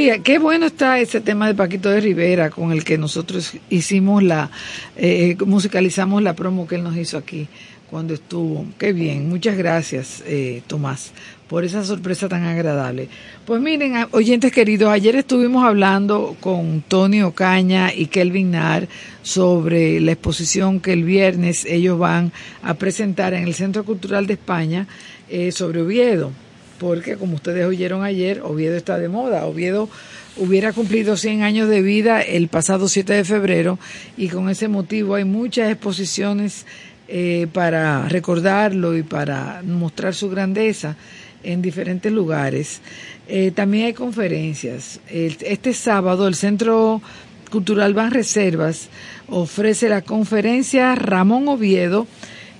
Sí, 0.00 0.10
qué 0.24 0.38
bueno 0.38 0.64
está 0.64 0.98
ese 0.98 1.20
tema 1.20 1.46
de 1.46 1.54
Paquito 1.54 1.90
de 1.90 2.00
Rivera 2.00 2.48
con 2.48 2.72
el 2.72 2.84
que 2.84 2.96
nosotros 2.96 3.52
hicimos 3.68 4.22
la, 4.22 4.50
eh, 4.96 5.36
musicalizamos 5.44 6.22
la 6.22 6.34
promo 6.34 6.66
que 6.66 6.76
él 6.76 6.82
nos 6.82 6.96
hizo 6.96 7.18
aquí 7.18 7.48
cuando 7.90 8.14
estuvo. 8.14 8.64
Qué 8.78 8.94
bien, 8.94 9.28
muchas 9.28 9.58
gracias 9.58 10.22
eh, 10.24 10.62
Tomás 10.66 11.12
por 11.48 11.64
esa 11.64 11.84
sorpresa 11.84 12.30
tan 12.30 12.44
agradable. 12.44 13.10
Pues 13.44 13.60
miren, 13.60 14.06
oyentes 14.12 14.52
queridos, 14.52 14.90
ayer 14.90 15.16
estuvimos 15.16 15.64
hablando 15.66 16.34
con 16.40 16.82
Tony 16.88 17.20
Ocaña 17.20 17.92
y 17.92 18.06
Kelvin 18.06 18.52
Nar 18.52 18.88
sobre 19.20 20.00
la 20.00 20.12
exposición 20.12 20.80
que 20.80 20.94
el 20.94 21.04
viernes 21.04 21.66
ellos 21.66 21.98
van 21.98 22.32
a 22.62 22.72
presentar 22.72 23.34
en 23.34 23.42
el 23.42 23.52
Centro 23.52 23.84
Cultural 23.84 24.26
de 24.26 24.32
España 24.32 24.86
eh, 25.28 25.52
sobre 25.52 25.82
Oviedo 25.82 26.32
porque 26.80 27.16
como 27.16 27.34
ustedes 27.34 27.66
oyeron 27.66 28.02
ayer, 28.02 28.40
Oviedo 28.42 28.74
está 28.74 28.98
de 28.98 29.10
moda. 29.10 29.44
Oviedo 29.44 29.90
hubiera 30.38 30.72
cumplido 30.72 31.18
100 31.18 31.42
años 31.42 31.68
de 31.68 31.82
vida 31.82 32.22
el 32.22 32.48
pasado 32.48 32.88
7 32.88 33.12
de 33.12 33.24
febrero 33.24 33.78
y 34.16 34.28
con 34.28 34.48
ese 34.48 34.66
motivo 34.66 35.14
hay 35.14 35.24
muchas 35.24 35.70
exposiciones 35.70 36.64
eh, 37.06 37.48
para 37.52 38.08
recordarlo 38.08 38.96
y 38.96 39.02
para 39.02 39.62
mostrar 39.62 40.14
su 40.14 40.30
grandeza 40.30 40.96
en 41.44 41.60
diferentes 41.60 42.10
lugares. 42.10 42.80
Eh, 43.28 43.52
también 43.54 43.84
hay 43.84 43.92
conferencias. 43.92 45.00
Este 45.10 45.74
sábado 45.74 46.26
el 46.26 46.34
Centro 46.34 47.02
Cultural 47.50 47.92
Ban 47.92 48.10
Reservas 48.10 48.88
ofrece 49.28 49.90
la 49.90 50.00
conferencia 50.00 50.94
Ramón 50.94 51.46
Oviedo, 51.48 52.06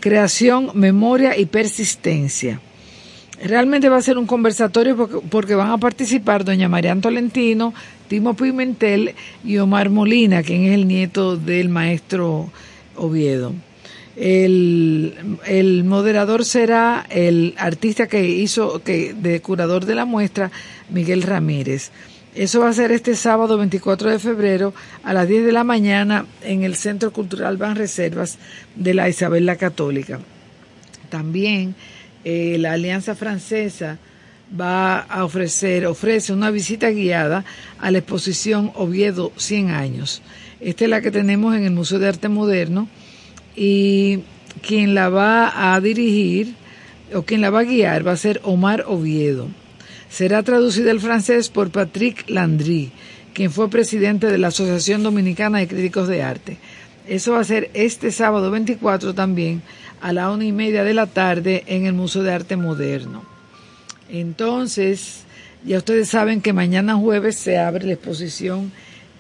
Creación, 0.01 0.73
Memoria 0.75 1.39
y 1.39 1.47
Persistencia. 1.47 2.61
Realmente 3.43 3.89
va 3.89 3.97
a 3.97 4.03
ser 4.03 4.19
un 4.19 4.27
conversatorio 4.27 5.09
porque, 5.31 5.55
van 5.55 5.71
a 5.71 5.79
participar 5.79 6.45
doña 6.45 6.69
Marian 6.69 7.01
Tolentino, 7.01 7.73
Timo 8.09 8.35
Pimentel 8.35 9.15
y 9.43 9.57
Omar 9.57 9.89
Molina, 9.89 10.43
quien 10.43 10.65
es 10.65 10.75
el 10.75 10.87
nieto 10.87 11.37
del 11.37 11.71
maestro 11.71 12.51
Oviedo. 12.97 13.55
El, 14.17 15.15
el 15.47 15.85
moderador 15.85 16.45
será 16.45 17.07
el 17.09 17.55
artista 17.57 18.09
que 18.09 18.29
hizo, 18.29 18.83
que 18.83 19.15
de 19.15 19.41
curador 19.41 19.87
de 19.87 19.95
la 19.95 20.05
muestra, 20.05 20.51
Miguel 20.91 21.23
Ramírez. 21.23 21.93
Eso 22.35 22.61
va 22.61 22.69
a 22.69 22.75
ser 22.75 22.93
este 22.93 23.17
sábado 23.17 23.57
24 23.57 24.11
de 24.11 24.19
febrero 24.19 24.75
a 25.03 25.15
las 25.15 25.27
10 25.27 25.47
de 25.47 25.53
la 25.53 25.65
mañana 25.65 26.27
en 26.43 26.63
el 26.63 26.77
Centro 26.77 27.11
Cultural 27.13 27.57
Ban 27.57 27.75
Reservas 27.75 28.39
de 28.77 28.93
la 28.95 29.09
Isabel 29.09 29.47
la 29.47 29.57
Católica. 29.57 30.21
También 31.09 31.75
eh, 32.25 32.57
la 32.59 32.73
Alianza 32.73 33.15
Francesa 33.15 33.99
va 34.59 34.99
a 34.99 35.25
ofrecer, 35.25 35.87
ofrece 35.87 36.33
una 36.33 36.51
visita 36.51 36.91
guiada 36.91 37.45
a 37.79 37.91
la 37.91 37.99
exposición 37.99 38.73
Oviedo 38.75 39.33
100 39.37 39.71
años. 39.71 40.23
Esta 40.61 40.85
es 40.85 40.91
la 40.91 41.01
que 41.01 41.11
tenemos 41.11 41.55
en 41.55 41.65
el 41.65 41.73
Museo 41.73 41.99
de 41.99 42.09
Arte 42.09 42.29
Moderno 42.29 42.89
y 43.57 44.21
quien 44.67 44.95
la 44.95 45.09
va 45.09 45.75
a 45.75 45.81
dirigir 45.81 46.55
o 47.15 47.23
quien 47.23 47.41
la 47.41 47.51
va 47.51 47.61
a 47.61 47.65
guiar 47.65 48.07
va 48.07 48.13
a 48.13 48.17
ser 48.17 48.41
Omar 48.45 48.85
Oviedo. 48.87 49.49
Será 50.09 50.43
traducida 50.43 50.91
al 50.91 51.01
francés 51.01 51.49
por 51.49 51.71
Patrick 51.71 52.29
Landry, 52.29 52.91
quien 53.33 53.51
fue 53.51 53.71
presidente 53.71 54.27
de 54.27 54.39
la 54.39 54.49
Asociación 54.49 55.03
Dominicana 55.03 55.59
de 55.59 55.69
Críticos 55.69 56.09
de 56.09 56.23
Arte. 56.23 56.59
Eso 57.07 57.33
va 57.33 57.41
a 57.41 57.45
ser 57.45 57.71
este 57.75 58.11
sábado 58.11 58.51
24 58.51 59.15
también 59.15 59.63
a 60.01 60.13
la 60.13 60.31
una 60.31 60.45
y 60.45 60.53
media 60.53 60.85
de 60.85 60.95
la 60.95 61.07
tarde 61.07 61.65
en 61.67 61.87
el 61.87 61.93
Museo 61.93 62.23
de 62.23 62.33
Arte 62.33 62.57
Moderno. 62.57 63.23
Entonces, 64.09 65.25
ya 65.65 65.79
ustedes 65.79 66.09
saben 66.09 66.41
que 66.41 66.53
mañana 66.53 66.97
jueves 66.97 67.37
se 67.37 67.59
abre 67.59 67.87
la 67.87 67.93
exposición 67.93 68.73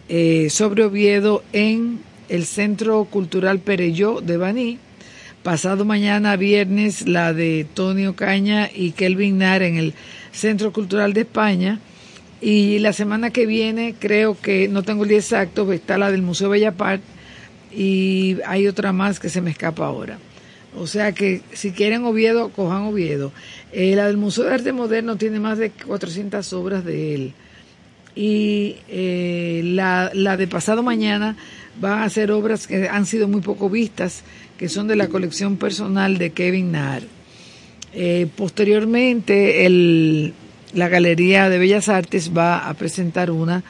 eh, 0.08 0.48
sobre 0.50 0.84
Oviedo 0.84 1.44
en 1.52 2.00
el 2.28 2.46
Centro 2.46 3.04
Cultural 3.04 3.58
Pereyó 3.58 4.20
de 4.20 4.36
Baní. 4.36 4.78
Pasado 5.42 5.84
mañana 5.84 6.36
viernes 6.36 7.06
la 7.06 7.32
de 7.32 7.66
Tonio 7.74 8.14
Caña 8.16 8.68
y 8.74 8.92
Kelvin 8.92 9.38
Nar 9.38 9.62
en 9.62 9.76
el 9.76 9.94
Centro 10.32 10.72
Cultural 10.72 11.12
de 11.12 11.22
España. 11.22 11.78
Y 12.40 12.78
la 12.78 12.92
semana 12.92 13.30
que 13.30 13.46
viene, 13.46 13.94
creo 13.98 14.38
que 14.40 14.68
no 14.68 14.82
tengo 14.82 15.02
el 15.02 15.10
día 15.10 15.18
exacto, 15.18 15.70
está 15.72 15.98
la 15.98 16.10
del 16.10 16.22
Museo 16.22 16.48
Bellapart 16.48 17.02
y 17.70 18.38
hay 18.46 18.66
otra 18.66 18.92
más 18.92 19.20
que 19.20 19.28
se 19.28 19.40
me 19.40 19.50
escapa 19.50 19.86
ahora. 19.86 20.18
O 20.76 20.86
sea 20.86 21.12
que 21.12 21.42
si 21.52 21.72
quieren 21.72 22.04
Oviedo, 22.04 22.50
cojan 22.50 22.82
Oviedo. 22.82 23.32
Eh, 23.72 23.94
la 23.96 24.06
del 24.06 24.16
Museo 24.16 24.44
de 24.44 24.54
Arte 24.54 24.72
Moderno 24.72 25.16
tiene 25.16 25.40
más 25.40 25.58
de 25.58 25.70
400 25.70 26.52
obras 26.52 26.84
de 26.84 27.14
él. 27.14 27.32
Y 28.14 28.76
eh, 28.88 29.62
la, 29.64 30.10
la 30.14 30.36
de 30.36 30.46
pasado 30.46 30.82
mañana 30.82 31.36
van 31.80 32.02
a 32.02 32.10
ser 32.10 32.30
obras 32.30 32.66
que 32.66 32.88
han 32.88 33.06
sido 33.06 33.28
muy 33.28 33.40
poco 33.40 33.68
vistas, 33.70 34.22
que 34.58 34.68
son 34.68 34.86
de 34.86 34.96
la 34.96 35.08
colección 35.08 35.56
personal 35.56 36.18
de 36.18 36.30
Kevin 36.30 36.72
Nahr. 36.72 37.02
Eh, 37.92 38.28
posteriormente, 38.36 39.66
el, 39.66 40.34
la 40.74 40.88
Galería 40.88 41.48
de 41.48 41.58
Bellas 41.58 41.88
Artes 41.88 42.30
va 42.36 42.68
a 42.68 42.74
presentar 42.74 43.30
una 43.30 43.64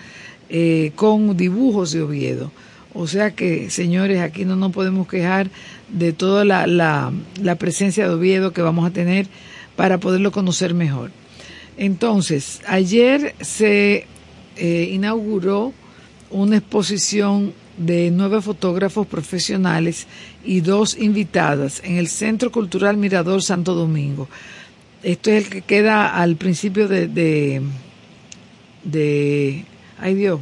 con 0.96 1.36
dibujos 1.36 1.92
de 1.92 2.02
Oviedo. 2.02 2.50
O 2.92 3.06
sea 3.06 3.30
que, 3.30 3.70
señores, 3.70 4.20
aquí 4.20 4.44
no 4.44 4.56
nos 4.56 4.72
podemos 4.72 5.06
quejar 5.06 5.48
de 5.92 6.12
toda 6.12 6.44
la, 6.44 6.66
la, 6.66 7.12
la 7.42 7.54
presencia 7.56 8.06
de 8.06 8.14
Oviedo 8.14 8.52
que 8.52 8.62
vamos 8.62 8.86
a 8.86 8.92
tener 8.92 9.26
para 9.76 9.98
poderlo 9.98 10.30
conocer 10.32 10.74
mejor. 10.74 11.10
Entonces, 11.76 12.60
ayer 12.66 13.34
se 13.40 14.06
eh, 14.56 14.88
inauguró 14.92 15.72
una 16.30 16.58
exposición 16.58 17.52
de 17.76 18.10
nueve 18.10 18.42
fotógrafos 18.42 19.06
profesionales 19.06 20.06
y 20.44 20.60
dos 20.60 20.96
invitadas 20.98 21.80
en 21.82 21.96
el 21.96 22.08
Centro 22.08 22.52
Cultural 22.52 22.96
Mirador 22.96 23.42
Santo 23.42 23.74
Domingo. 23.74 24.28
Esto 25.02 25.30
es 25.30 25.44
el 25.44 25.50
que 25.50 25.62
queda 25.62 26.14
al 26.14 26.36
principio 26.36 26.86
de, 26.88 27.08
de, 27.08 27.62
de 28.84 29.64
ay 29.98 30.14
Dios, 30.14 30.40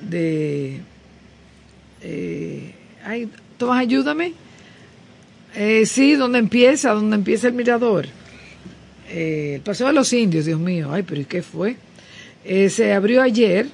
de, 0.00 0.80
eh, 2.02 2.74
ay, 3.04 3.30
Tomás, 3.56 3.78
ayúdame. 3.78 4.34
Eh, 5.58 5.86
sí, 5.86 6.16
donde 6.16 6.38
empieza, 6.38 6.92
donde 6.92 7.16
empieza 7.16 7.46
el 7.48 7.54
mirador. 7.54 8.06
Eh, 9.08 9.54
el 9.54 9.60
Paseo 9.62 9.86
de 9.86 9.94
los 9.94 10.12
Indios, 10.12 10.44
Dios 10.44 10.60
mío, 10.60 10.90
ay, 10.92 11.02
pero 11.02 11.22
¿y 11.22 11.24
qué 11.24 11.40
fue? 11.40 11.76
Eh, 12.44 12.68
se 12.68 12.92
abrió 12.92 13.22
ayer 13.22 13.66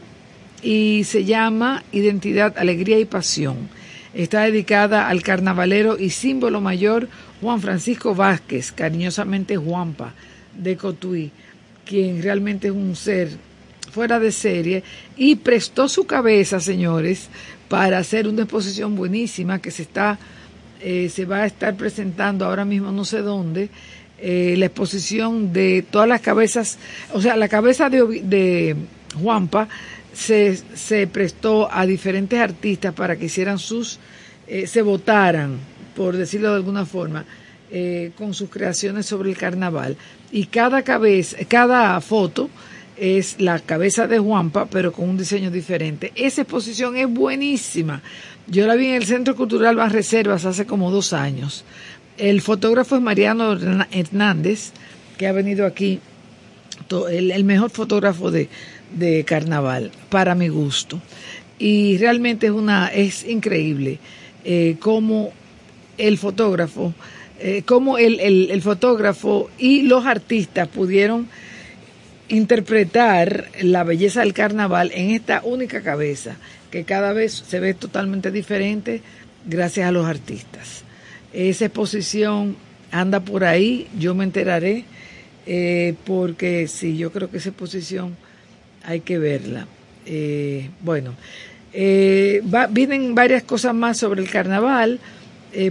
y 0.63 1.03
se 1.03 1.25
llama 1.25 1.83
Identidad, 1.91 2.57
Alegría 2.57 3.01
y 3.01 3.05
Pasión. 3.05 3.69
Está 4.15 4.43
dedicada 4.43 5.09
al 5.09 5.25
carnavalero 5.25 5.99
y 5.99 6.11
símbolo 6.11 6.61
mayor 6.61 7.09
Juan 7.41 7.61
Francisco 7.61 8.15
Vázquez, 8.15 8.71
cariñosamente 8.71 9.57
Juanpa, 9.57 10.15
de 10.57 10.77
Cotuí, 10.77 11.33
quien 11.85 12.23
realmente 12.23 12.69
es 12.69 12.75
un 12.75 12.95
ser 12.95 13.31
fuera 13.91 14.21
de 14.21 14.31
serie 14.31 14.85
y 15.17 15.35
prestó 15.35 15.89
su 15.89 16.07
cabeza, 16.07 16.61
señores, 16.61 17.29
para 17.69 17.99
hacer 17.99 18.29
una 18.29 18.43
exposición 18.43 18.95
buenísima 18.95 19.61
que 19.61 19.73
se 19.73 19.83
está 19.83 20.21
eh, 20.83 21.09
se 21.09 21.25
va 21.25 21.39
a 21.39 21.47
estar 21.47 21.77
presentando 21.77 22.45
ahora 22.45 22.65
mismo 22.65 22.91
no 22.91 23.05
sé 23.05 23.19
dónde 23.19 23.71
eh, 24.19 24.55
la 24.59 24.67
exposición 24.67 25.53
de 25.53 25.85
todas 25.89 26.09
las 26.09 26.21
cabezas, 26.21 26.79
o 27.13 27.21
sea, 27.21 27.37
la 27.37 27.49
cabeza 27.49 27.89
de, 27.89 28.23
de 28.23 28.77
Juanpa 29.21 29.69
se, 30.13 30.57
se 30.75 31.07
prestó 31.07 31.73
a 31.73 31.87
diferentes 31.87 32.39
artistas 32.39 32.95
para 32.95 33.17
que 33.17 33.27
hicieran 33.27 33.59
sus, 33.59 33.99
eh, 34.47 34.67
se 34.67 34.83
votaran, 34.83 35.57
por 35.97 36.17
decirlo 36.17 36.51
de 36.51 36.57
alguna 36.57 36.85
forma, 36.85 37.25
con 38.19 38.35
sus 38.35 38.51
creaciones 38.51 39.07
sobre 39.07 39.31
el 39.31 39.37
carnaval. 39.39 39.97
Y 40.31 40.45
cada 40.45 40.83
cabeza, 40.83 41.39
cada 41.49 41.99
foto 42.03 42.51
es 42.97 43.41
la 43.41 43.59
cabeza 43.59 44.07
de 44.07 44.19
Juanpa, 44.19 44.67
pero 44.67 44.93
con 44.93 45.09
un 45.09 45.17
diseño 45.17 45.51
diferente. 45.51 46.13
Esa 46.15 46.43
exposición 46.43 46.97
es 46.97 47.09
buenísima. 47.09 48.03
Yo 48.49 48.67
la 48.67 48.75
vi 48.75 48.89
en 48.89 48.95
el 48.95 49.07
Centro 49.07 49.37
Cultural 49.37 49.77
Van 49.77 49.91
Reservas 49.91 50.45
hace 50.45 50.67
como 50.67 50.91
dos 50.91 51.13
años. 51.13 51.65
El 52.19 52.41
fotógrafo 52.41 52.97
es 52.97 53.03
Mariano 53.03 53.53
Hernández, 53.53 54.73
que 55.17 55.27
ha 55.27 55.33
venido 55.33 55.65
aquí, 55.65 56.01
el, 57.11 57.45
mejor 57.45 57.71
fotógrafo 57.71 58.31
de, 58.31 59.25
carnaval, 59.25 59.93
para 60.09 60.35
mi 60.35 60.49
gusto. 60.49 61.01
Y 61.59 61.97
realmente 61.99 62.47
es 62.47 62.53
una, 62.53 62.89
es 62.89 63.25
increíble 63.25 63.99
eh, 64.45 64.77
cómo 64.81 65.33
el 65.97 66.19
fotógrafo, 66.19 66.93
eh, 67.39 67.63
cómo 67.65 67.97
el 67.97 68.61
fotógrafo 68.63 69.51
y 69.57 69.83
los 69.83 70.05
artistas 70.05 70.67
pudieron 70.67 71.29
interpretar 72.29 73.51
la 73.61 73.85
belleza 73.85 74.21
del 74.21 74.33
carnaval 74.33 74.91
en 74.95 75.11
esta 75.11 75.43
única 75.45 75.83
cabeza, 75.83 76.37
que 76.73 76.85
cada 76.85 77.13
vez 77.13 77.45
se 77.47 77.61
ve 77.61 77.75
totalmente 77.75 78.33
diferente 78.33 79.03
gracias 79.47 79.87
a 79.87 79.93
los 79.93 80.07
artistas. 80.07 80.83
Esa 81.33 81.67
exposición 81.67 82.57
anda 82.91 83.21
por 83.21 83.45
ahí, 83.45 83.89
yo 83.99 84.15
me 84.15 84.25
enteraré, 84.25 84.85
eh, 85.47 85.95
porque 86.07 86.67
sí, 86.69 86.97
yo 86.97 87.13
creo 87.13 87.31
que 87.31 87.37
esa 87.37 87.51
exposición 87.51 88.17
hay 88.85 89.01
que 89.01 89.19
verla. 89.19 89.67
Eh, 90.07 90.71
bueno, 90.81 91.15
eh, 91.75 92.43
vienen 92.71 93.15
varias 93.15 93.43
cosas 93.43 93.75
más 93.75 93.99
sobre 93.99 94.23
el 94.23 94.31
carnaval, 94.31 94.99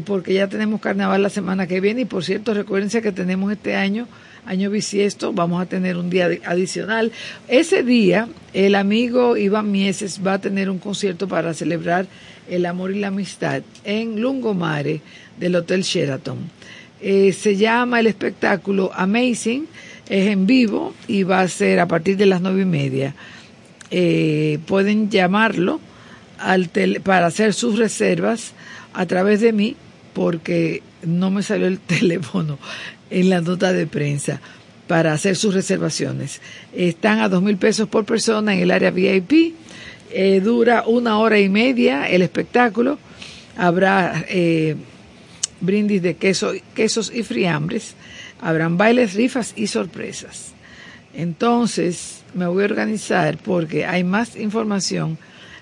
porque 0.06 0.36
ya 0.36 0.48
tenemos 0.48 0.80
carnaval 0.80 1.24
la 1.24 1.32
semana 1.32 1.66
que 1.66 1.82
viene 1.82 2.02
y 2.02 2.06
por 2.06 2.24
cierto, 2.24 2.54
recuérdense 2.54 3.02
que 3.02 3.12
tenemos 3.12 3.52
este 3.52 3.76
año, 3.76 4.08
año 4.46 4.70
bisiesto, 4.70 5.34
vamos 5.34 5.62
a 5.62 5.66
tener 5.66 5.98
un 5.98 6.10
día 6.10 6.30
adicional. 6.46 7.12
Ese 7.48 7.84
día, 7.84 8.28
el 8.54 8.76
amigo 8.76 9.38
Iván 9.38 9.72
Mieses 9.72 10.20
va 10.26 10.34
a 10.34 10.42
tener 10.42 10.70
un 10.70 10.80
concierto 10.80 11.28
para 11.28 11.54
celebrar 11.54 12.08
el 12.50 12.66
amor 12.66 12.92
y 12.92 13.00
la 13.00 13.08
amistad 13.08 13.62
en 13.84 14.20
Lungomare 14.20 15.02
del 15.40 15.56
Hotel 15.56 15.84
Sheraton. 15.84 16.38
Eh, 17.02 17.34
se 17.34 17.56
llama 17.56 18.00
el 18.00 18.08
espectáculo 18.08 18.92
Amazing, 18.94 19.68
es 20.10 20.28
en 20.28 20.46
vivo 20.46 20.94
y 21.08 21.24
va 21.24 21.42
a 21.42 21.48
ser 21.48 21.80
a 21.80 21.88
partir 21.88 22.18
de 22.18 22.26
las 22.26 22.42
nueve 22.42 22.62
y 22.64 22.66
media. 22.66 23.16
eh, 23.94 24.60
pueden 24.68 25.10
llamarlo 25.10 25.80
al 26.40 26.70
tele- 26.70 27.00
para 27.02 27.26
hacer 27.28 27.54
sus 27.54 27.78
reservas 27.78 28.54
a 28.94 29.06
través 29.06 29.42
de 29.42 29.52
mí 29.52 29.76
porque 30.14 30.82
no 31.06 31.30
me 31.30 31.44
salió 31.44 31.68
el 31.68 31.80
teléfono 31.96 32.58
en 33.12 33.30
la 33.30 33.42
nota 33.42 33.74
de 33.74 33.86
prensa 33.86 34.42
para 34.88 35.14
hacer 35.14 35.36
sus 35.36 35.54
reservaciones. 35.54 36.42
Están 36.74 37.20
a 37.20 37.30
dos 37.30 37.44
mil 37.44 37.58
pesos 37.58 37.88
por 37.88 38.06
persona 38.06 38.54
en 38.54 38.62
el 38.62 38.72
área 38.72 38.92
VIP. 38.92 39.54
Eh, 40.14 40.42
dura 40.44 40.84
una 40.88 41.20
hora 41.20 41.40
y 41.40 41.48
media 41.50 42.10
el 42.10 42.22
espectáculo. 42.22 42.98
Habrá 43.58 44.26
eh, 44.28 44.76
brindis 45.60 46.02
de 46.02 46.16
queso, 46.16 46.54
quesos 46.74 47.12
y 47.14 47.24
friambres. 47.24 47.96
Habrán 48.42 48.78
bailes, 48.78 49.14
rifas 49.14 49.54
y 49.56 49.68
sorpresas. 49.68 50.54
Entonces, 51.14 52.24
me 52.34 52.48
voy 52.48 52.64
a 52.64 52.66
organizar 52.66 53.38
porque 53.38 53.86
hay 53.86 54.04
más 54.04 54.36
información. 54.36 55.18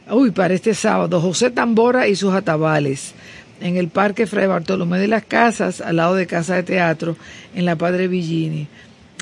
Uy, 0.09 0.31
para 0.31 0.53
este 0.53 0.73
sábado, 0.73 1.21
José 1.21 1.51
Tambora 1.51 2.07
y 2.07 2.15
sus 2.15 2.33
atabales 2.33 3.13
en 3.61 3.77
el 3.77 3.89
Parque 3.89 4.27
Fray 4.27 4.47
Bartolomé 4.47 4.99
de 4.99 5.07
las 5.07 5.25
Casas, 5.25 5.81
al 5.81 5.97
lado 5.97 6.15
de 6.15 6.27
Casa 6.27 6.55
de 6.55 6.63
Teatro, 6.63 7.17
en 7.55 7.65
la 7.65 7.75
Padre 7.75 8.07
Villini, 8.07 8.67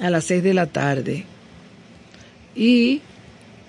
a 0.01 0.09
las 0.09 0.26
seis 0.26 0.43
de 0.43 0.53
la 0.53 0.68
tarde. 0.68 1.26
Y 2.55 3.01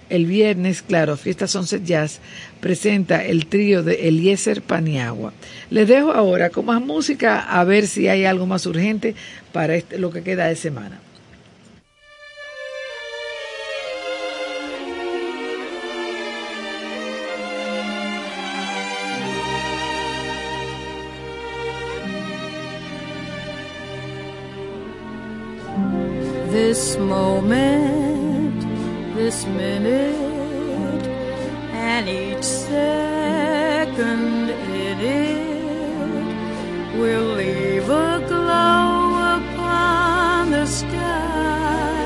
el 0.08 0.26
viernes, 0.26 0.82
claro, 0.82 1.16
Fiesta 1.16 1.46
Sunset 1.46 1.84
Jazz 1.84 2.20
presenta 2.60 3.24
el 3.24 3.46
trío 3.46 3.82
de 3.82 4.08
Eliezer 4.08 4.62
Paniagua. 4.62 5.32
Les 5.70 5.86
dejo 5.86 6.12
ahora 6.12 6.50
con 6.50 6.64
más 6.66 6.80
música 6.80 7.40
a 7.40 7.62
ver 7.64 7.86
si 7.86 8.08
hay 8.08 8.24
algo 8.24 8.46
más 8.46 8.64
urgente 8.66 9.14
para 9.52 9.76
este- 9.76 9.98
lo 9.98 10.10
que 10.10 10.22
queda 10.22 10.46
de 10.46 10.56
semana. 10.56 11.00
This 26.78 26.96
moment, 26.96 28.60
this 29.16 29.44
minute, 29.46 31.04
and 31.72 32.08
each 32.08 32.44
second 32.44 34.48
in 34.48 35.00
it 35.00 36.96
will 37.00 37.34
leave 37.34 37.90
a 37.90 38.24
glow 38.28 39.38
upon 39.38 40.52
the 40.52 40.66
sky. 40.66 42.04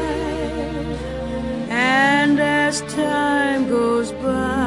And 1.69 2.41
as 2.41 2.81
time 2.95 3.69
goes 3.69 4.11
by, 4.13 4.62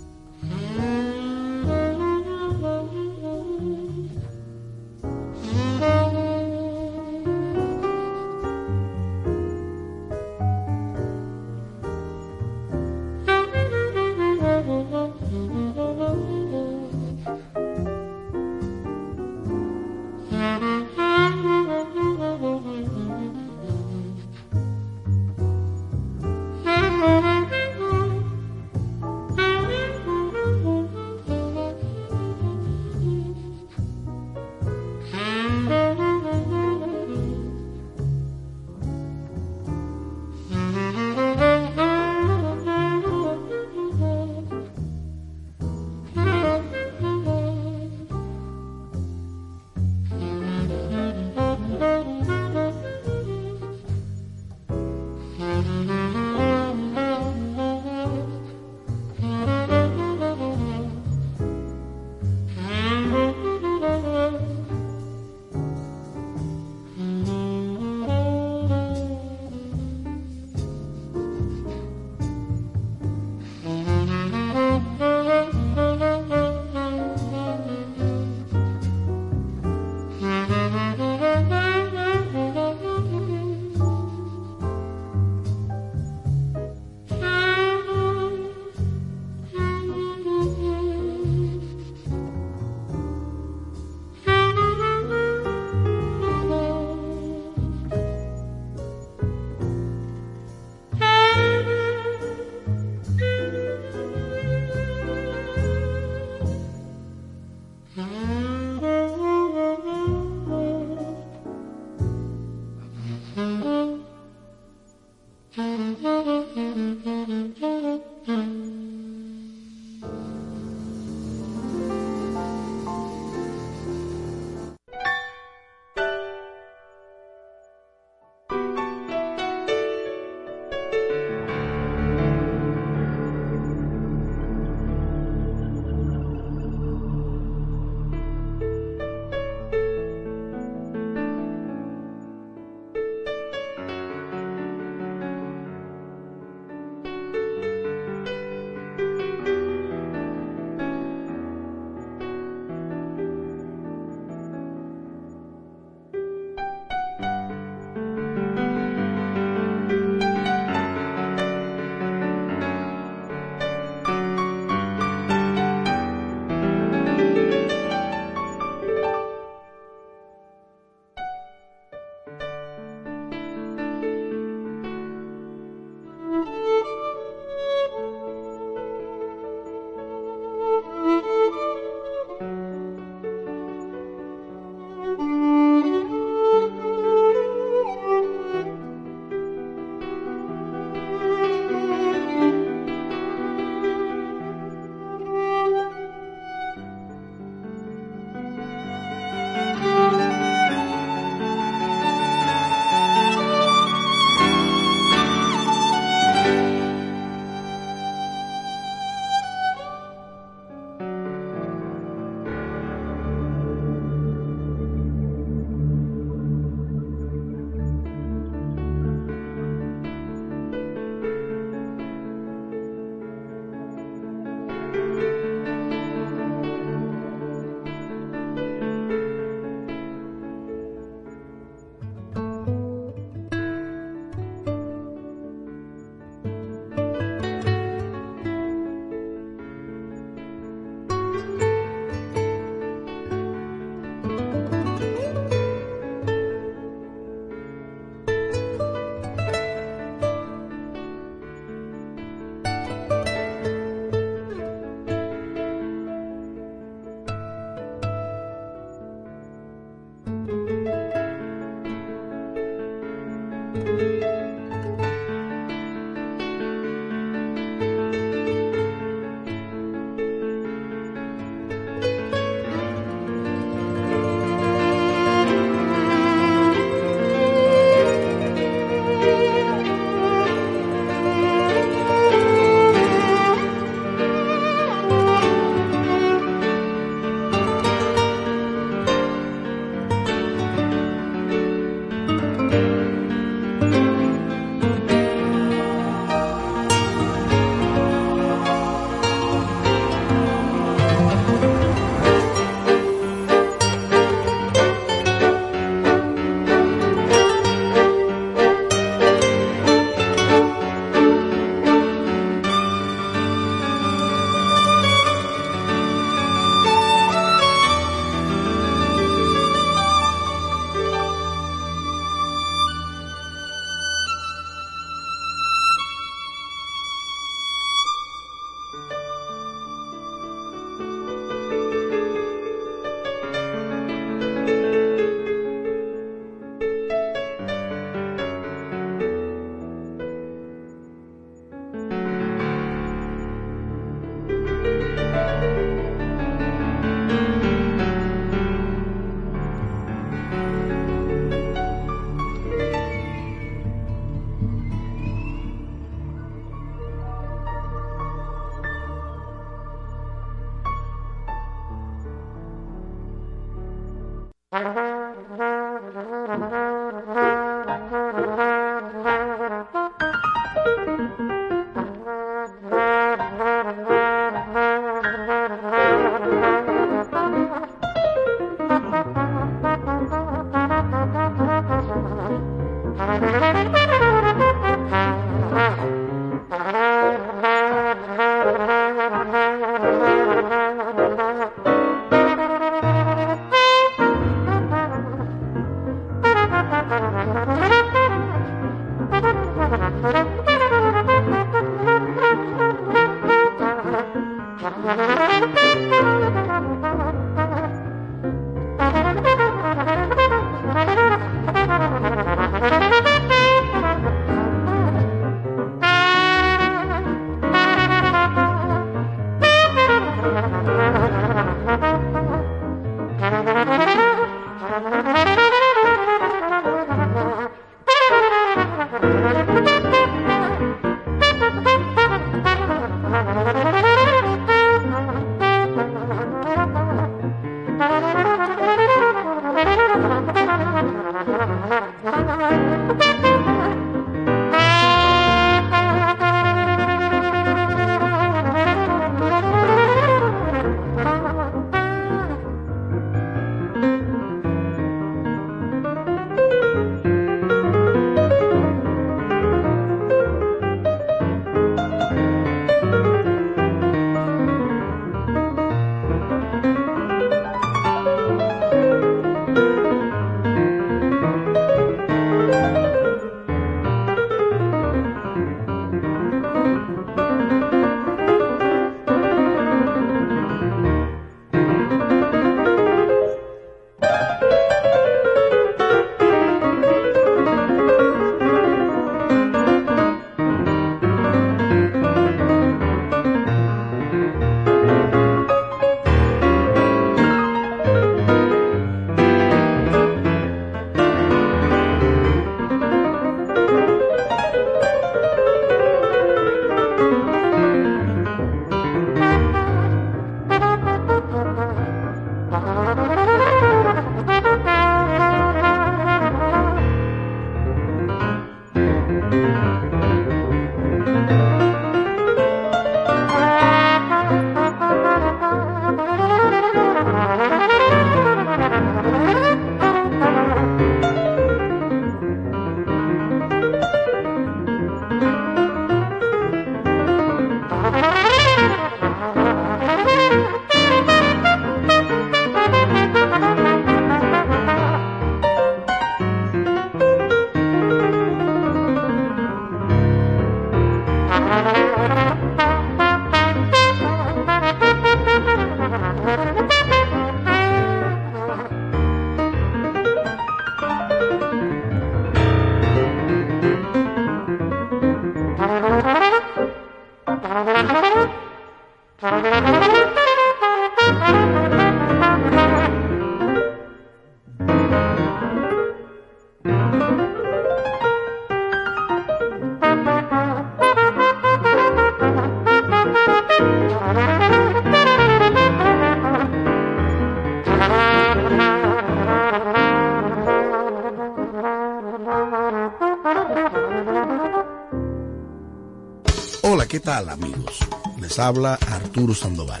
tal 597.30 597.48
amigos? 597.48 597.98
Les 598.40 598.58
habla 598.58 598.98
Arturo 599.08 599.54
Sandoval, 599.54 600.00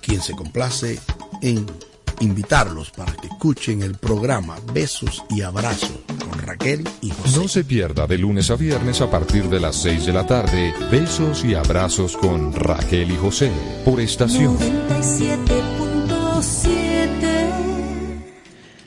quien 0.00 0.20
se 0.20 0.34
complace 0.34 1.00
en 1.42 1.66
invitarlos 2.20 2.92
para 2.92 3.12
que 3.14 3.26
escuchen 3.26 3.82
el 3.82 3.96
programa 3.96 4.54
Besos 4.72 5.24
y 5.30 5.42
Abrazos 5.42 5.98
con 6.06 6.38
Raquel 6.38 6.88
y 7.02 7.10
José. 7.10 7.40
No 7.40 7.48
se 7.48 7.64
pierda 7.64 8.06
de 8.06 8.18
lunes 8.18 8.52
a 8.52 8.54
viernes 8.54 9.00
a 9.00 9.10
partir 9.10 9.48
de 9.48 9.58
las 9.58 9.74
6 9.82 10.06
de 10.06 10.12
la 10.12 10.28
tarde, 10.28 10.72
Besos 10.92 11.44
y 11.44 11.54
Abrazos 11.54 12.16
con 12.16 12.52
Raquel 12.52 13.10
y 13.10 13.16
José, 13.16 13.50
por 13.84 14.00
estación. 14.00 14.56
97.7 14.56 17.08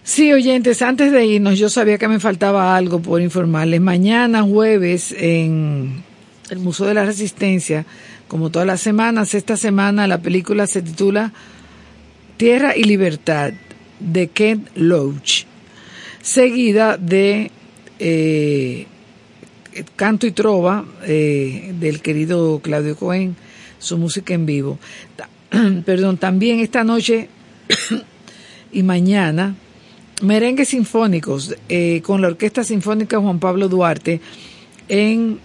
Sí, 0.03 0.32
oyentes, 0.32 0.82
antes 0.82 1.11
de 1.11 1.26
irnos, 1.26 1.60
yo 1.60 1.69
sabía 1.69 1.98
que 1.98 2.07
me 2.07 2.22
faltaba 2.22 2.78
algo 2.78 3.02
por 3.02 3.22
informarles. 3.22 3.82
Mañana, 3.82 4.41
jueves, 4.41 5.14
en 5.18 6.01
el 6.52 6.60
Museo 6.60 6.86
de 6.86 6.94
la 6.94 7.06
Resistencia, 7.06 7.86
como 8.28 8.52
todas 8.52 8.68
las 8.68 8.82
semanas, 8.82 9.34
esta 9.34 9.56
semana 9.56 10.06
la 10.06 10.22
película 10.22 10.68
se 10.68 10.82
titula 10.82 11.32
Tierra 12.36 12.76
y 12.76 12.84
Libertad, 12.84 13.53
de 14.02 14.28
Kent 14.28 14.68
Loach, 14.76 15.45
seguida 16.22 16.98
de 16.98 17.52
eh, 17.99 18.86
Canto 19.95 20.28
y 20.28 20.32
Trova, 20.32 20.84
eh, 21.03 21.73
del 21.80 22.02
querido 22.02 22.60
Claudio 22.60 22.98
Cohen, 22.98 23.36
su 23.80 23.98
música 23.98 24.34
en 24.34 24.45
vivo. 24.45 24.78
Perdón, 25.86 26.18
también 26.18 26.60
esta 26.60 26.84
noche 26.84 27.30
y 28.73 28.84
mañana 28.84 29.56
merengues 30.22 30.69
sinfónicos 30.69 31.56
eh, 31.69 32.02
con 32.03 32.22
la 32.22 32.28
Orquesta 32.28 32.64
Sinfónica 32.64 33.19
Juan 33.19 33.40
Pablo 33.40 33.69
Duarte 33.69 34.19
en 34.90 35.40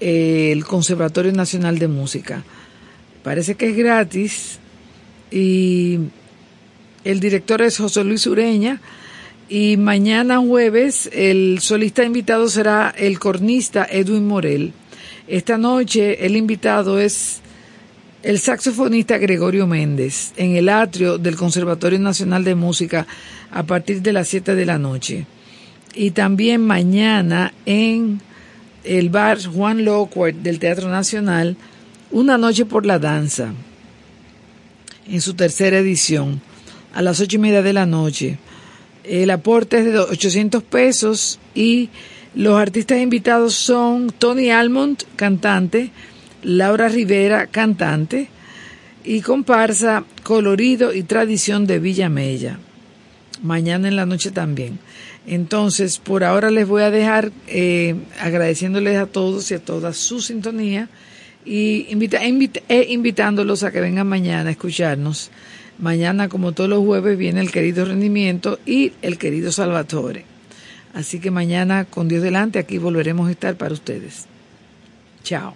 el 0.00 0.64
Conservatorio 0.64 1.32
Nacional 1.32 1.78
de 1.78 1.88
Música. 1.88 2.44
Parece 3.22 3.54
que 3.54 3.70
es 3.70 3.76
gratis 3.76 4.58
y 5.30 5.98
el 7.04 7.20
director 7.20 7.62
es 7.62 7.78
José 7.78 8.04
Luis 8.04 8.26
Ureña 8.26 8.80
y 9.48 9.76
mañana 9.76 10.38
jueves 10.38 11.08
el 11.12 11.58
solista 11.60 12.04
invitado 12.04 12.48
será 12.48 12.94
el 12.96 13.18
cornista 13.18 13.86
Edwin 13.90 14.26
Morel. 14.26 14.72
Esta 15.26 15.58
noche 15.58 16.24
el 16.24 16.36
invitado 16.36 16.98
es 16.98 17.40
el 18.22 18.38
saxofonista 18.38 19.18
Gregorio 19.18 19.66
Méndez 19.66 20.32
en 20.36 20.56
el 20.56 20.68
atrio 20.68 21.18
del 21.18 21.36
Conservatorio 21.36 21.98
Nacional 21.98 22.44
de 22.44 22.54
Música 22.54 23.06
a 23.50 23.62
partir 23.62 24.02
de 24.02 24.12
las 24.12 24.28
7 24.28 24.54
de 24.54 24.66
la 24.66 24.78
noche. 24.78 25.26
Y 25.94 26.10
también 26.10 26.60
mañana 26.60 27.52
en 27.64 28.20
el 28.84 29.10
bar 29.10 29.38
Juan 29.44 29.84
Lockwood 29.84 30.34
del 30.34 30.58
Teatro 30.58 30.88
Nacional, 30.88 31.56
Una 32.10 32.38
Noche 32.38 32.64
por 32.64 32.86
la 32.86 32.98
Danza, 32.98 33.52
en 35.08 35.20
su 35.20 35.34
tercera 35.34 35.78
edición, 35.78 36.40
a 36.94 37.02
las 37.02 37.20
ocho 37.20 37.36
y 37.36 37.40
media 37.40 37.62
de 37.62 37.72
la 37.72 37.86
noche. 37.86 38.38
El 39.04 39.30
aporte 39.30 39.78
es 39.78 39.84
de 39.86 39.98
800 39.98 40.62
pesos 40.62 41.38
y 41.54 41.88
los 42.34 42.58
artistas 42.58 43.00
invitados 43.00 43.54
son 43.54 44.10
Tony 44.10 44.50
Almond, 44.50 45.04
cantante, 45.16 45.90
Laura 46.42 46.88
Rivera, 46.88 47.46
cantante, 47.46 48.28
y 49.04 49.22
comparsa 49.22 50.04
Colorido 50.22 50.92
y 50.92 51.02
Tradición 51.02 51.66
de 51.66 51.78
Villa 51.78 52.08
Mella. 52.08 52.58
Mañana 53.42 53.88
en 53.88 53.96
la 53.96 54.06
noche 54.06 54.30
también. 54.30 54.78
Entonces, 55.26 55.98
por 55.98 56.24
ahora 56.24 56.50
les 56.50 56.66
voy 56.66 56.82
a 56.82 56.90
dejar 56.90 57.32
eh, 57.48 57.96
agradeciéndoles 58.20 58.96
a 58.96 59.06
todos 59.06 59.50
y 59.50 59.54
a 59.54 59.58
todas 59.58 59.96
su 59.96 60.20
sintonía 60.20 60.88
y 61.44 61.86
invita- 61.90 62.20
e 62.22 62.86
invitándolos 62.92 63.62
a 63.62 63.70
que 63.70 63.80
vengan 63.80 64.06
mañana 64.06 64.48
a 64.48 64.52
escucharnos. 64.52 65.30
Mañana, 65.78 66.28
como 66.28 66.52
todos 66.52 66.70
los 66.70 66.84
jueves, 66.84 67.16
viene 67.18 67.40
el 67.40 67.50
querido 67.52 67.84
rendimiento 67.84 68.58
y 68.66 68.92
el 69.02 69.18
querido 69.18 69.52
Salvatore. 69.52 70.24
Así 70.94 71.20
que 71.20 71.30
mañana, 71.30 71.84
con 71.84 72.08
Dios 72.08 72.22
delante, 72.22 72.58
aquí 72.58 72.78
volveremos 72.78 73.28
a 73.28 73.32
estar 73.32 73.54
para 73.56 73.74
ustedes. 73.74 74.26
Chao. 75.22 75.54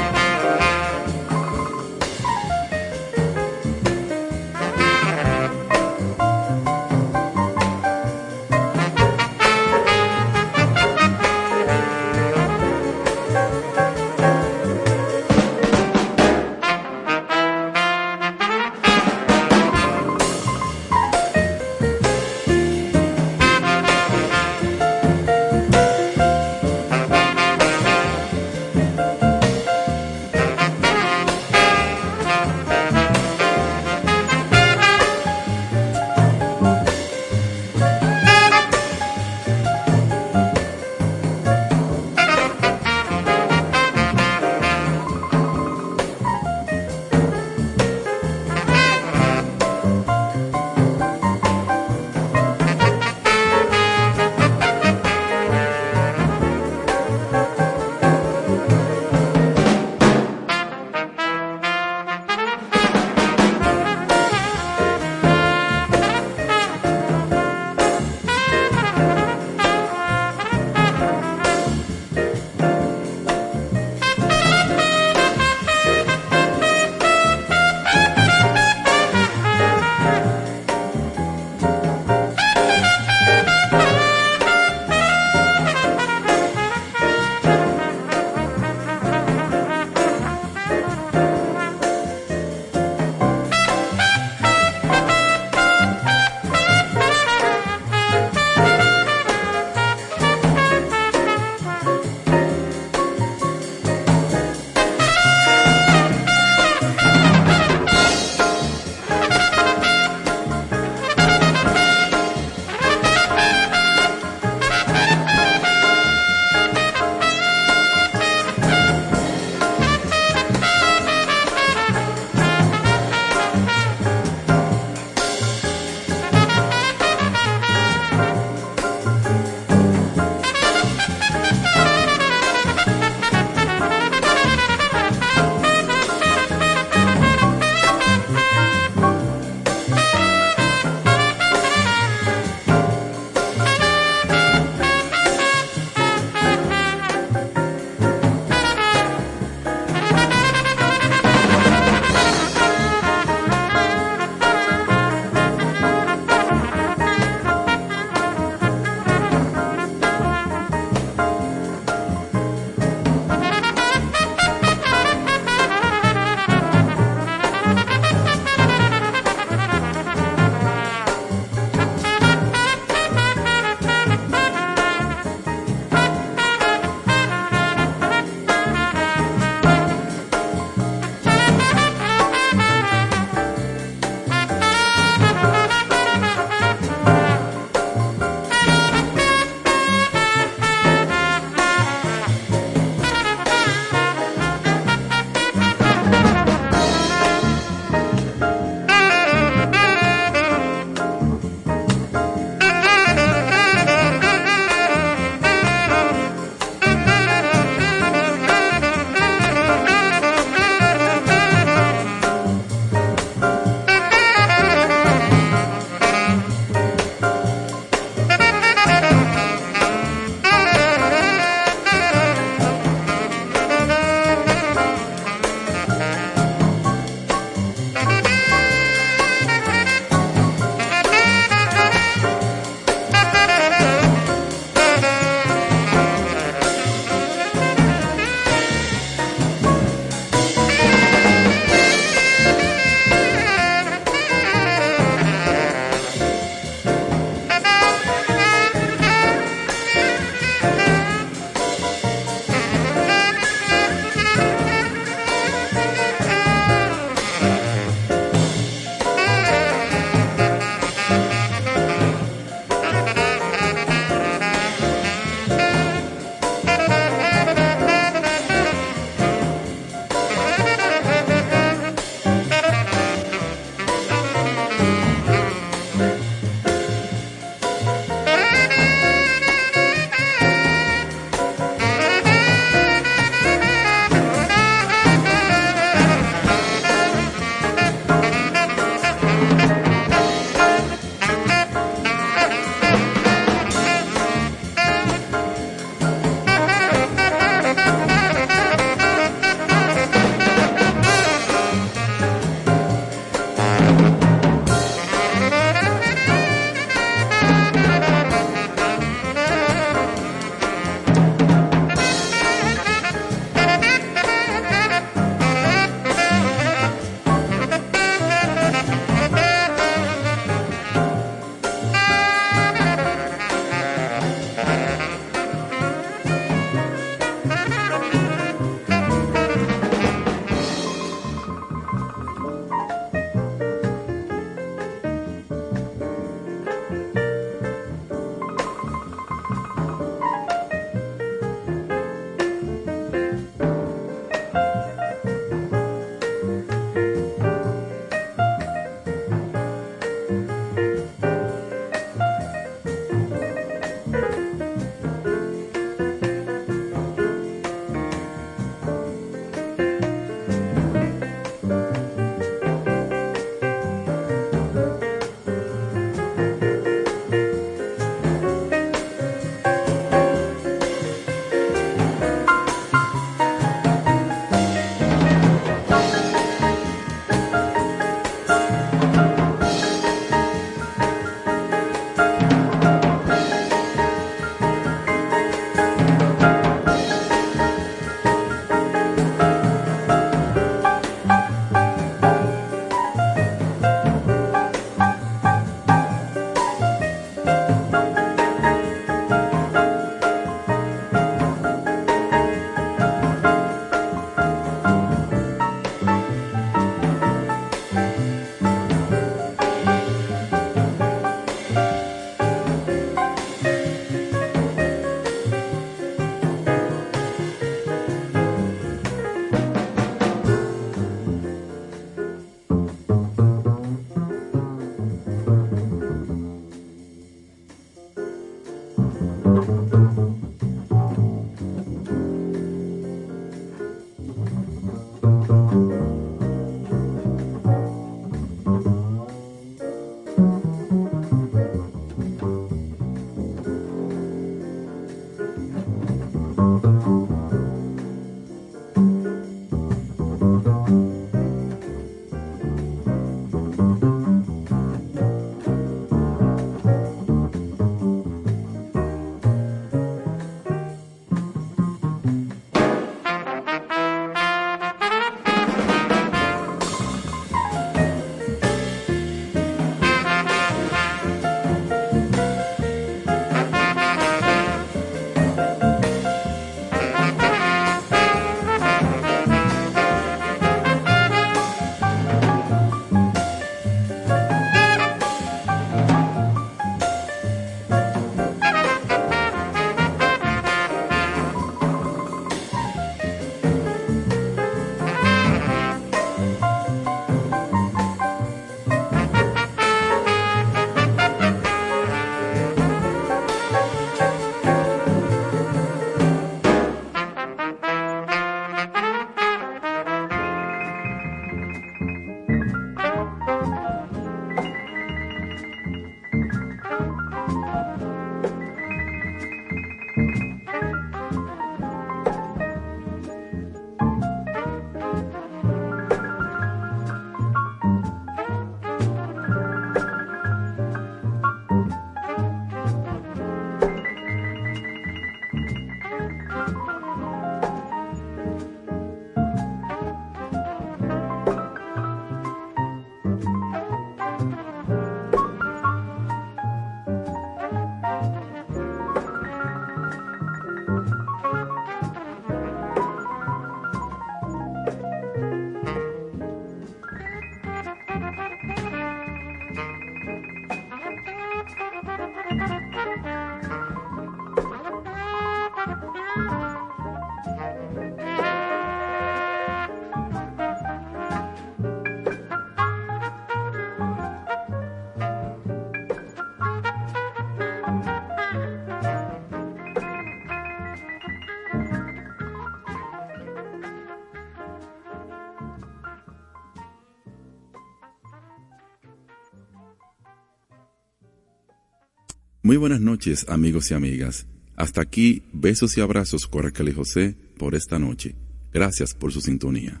Muy 592.72 592.78
buenas 592.78 593.02
noches, 593.02 593.44
amigos 593.50 593.90
y 593.90 593.94
amigas. 593.94 594.46
Hasta 594.76 595.02
aquí, 595.02 595.42
besos 595.52 595.98
y 595.98 596.00
abrazos, 596.00 596.46
Coracle 596.46 596.94
José, 596.94 597.36
por 597.58 597.74
esta 597.74 597.98
noche. 597.98 598.34
Gracias 598.72 599.12
por 599.12 599.30
su 599.30 599.42
sintonía. 599.42 600.00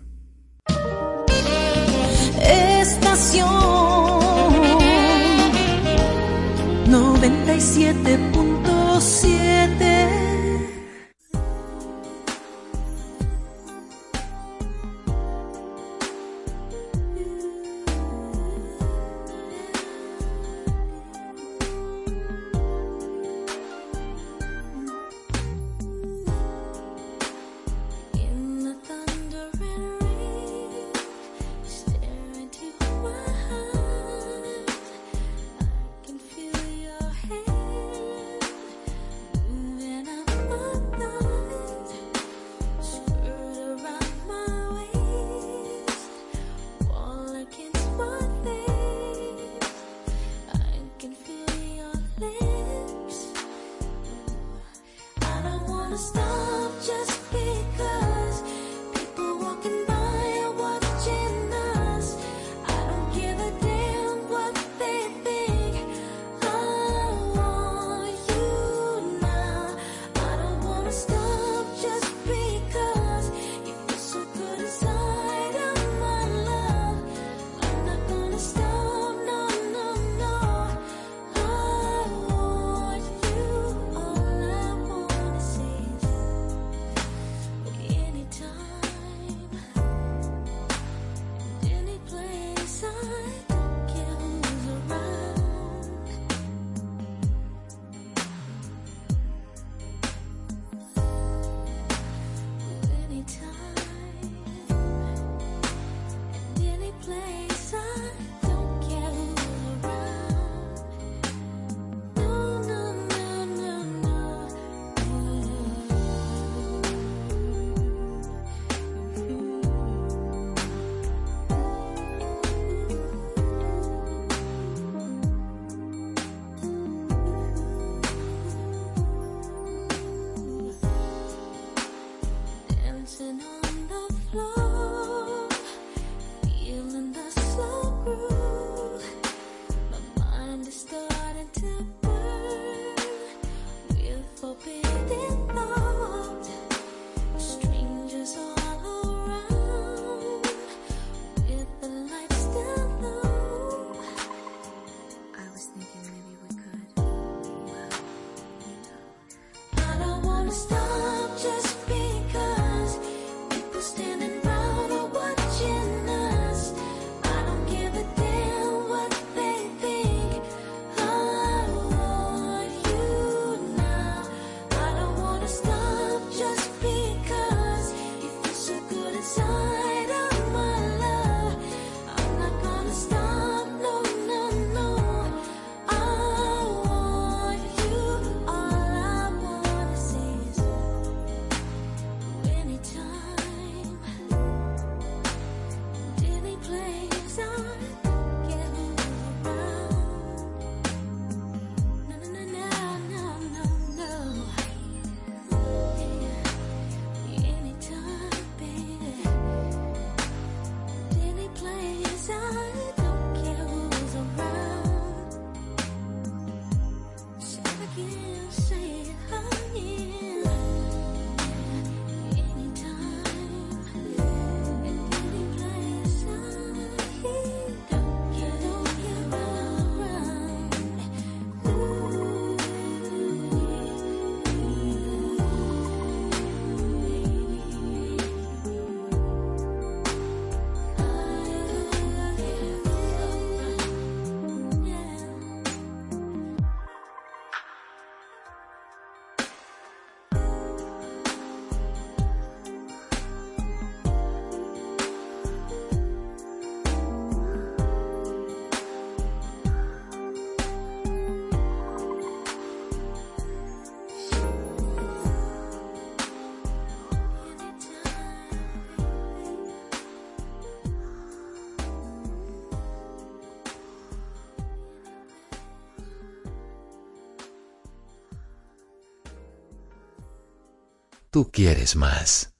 tú 281.32 281.50
quieres 281.50 281.96
más. 281.96 282.54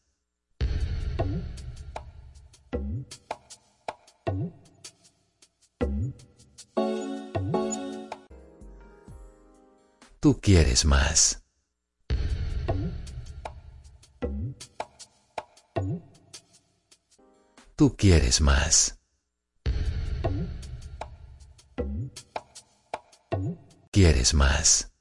Tú 10.20 10.40
quieres 10.40 10.86
más. 10.86 11.43
Tú 17.77 17.94
quieres 17.97 18.40
más. 18.40 18.99
Quieres 23.90 24.32
más. 24.32 24.91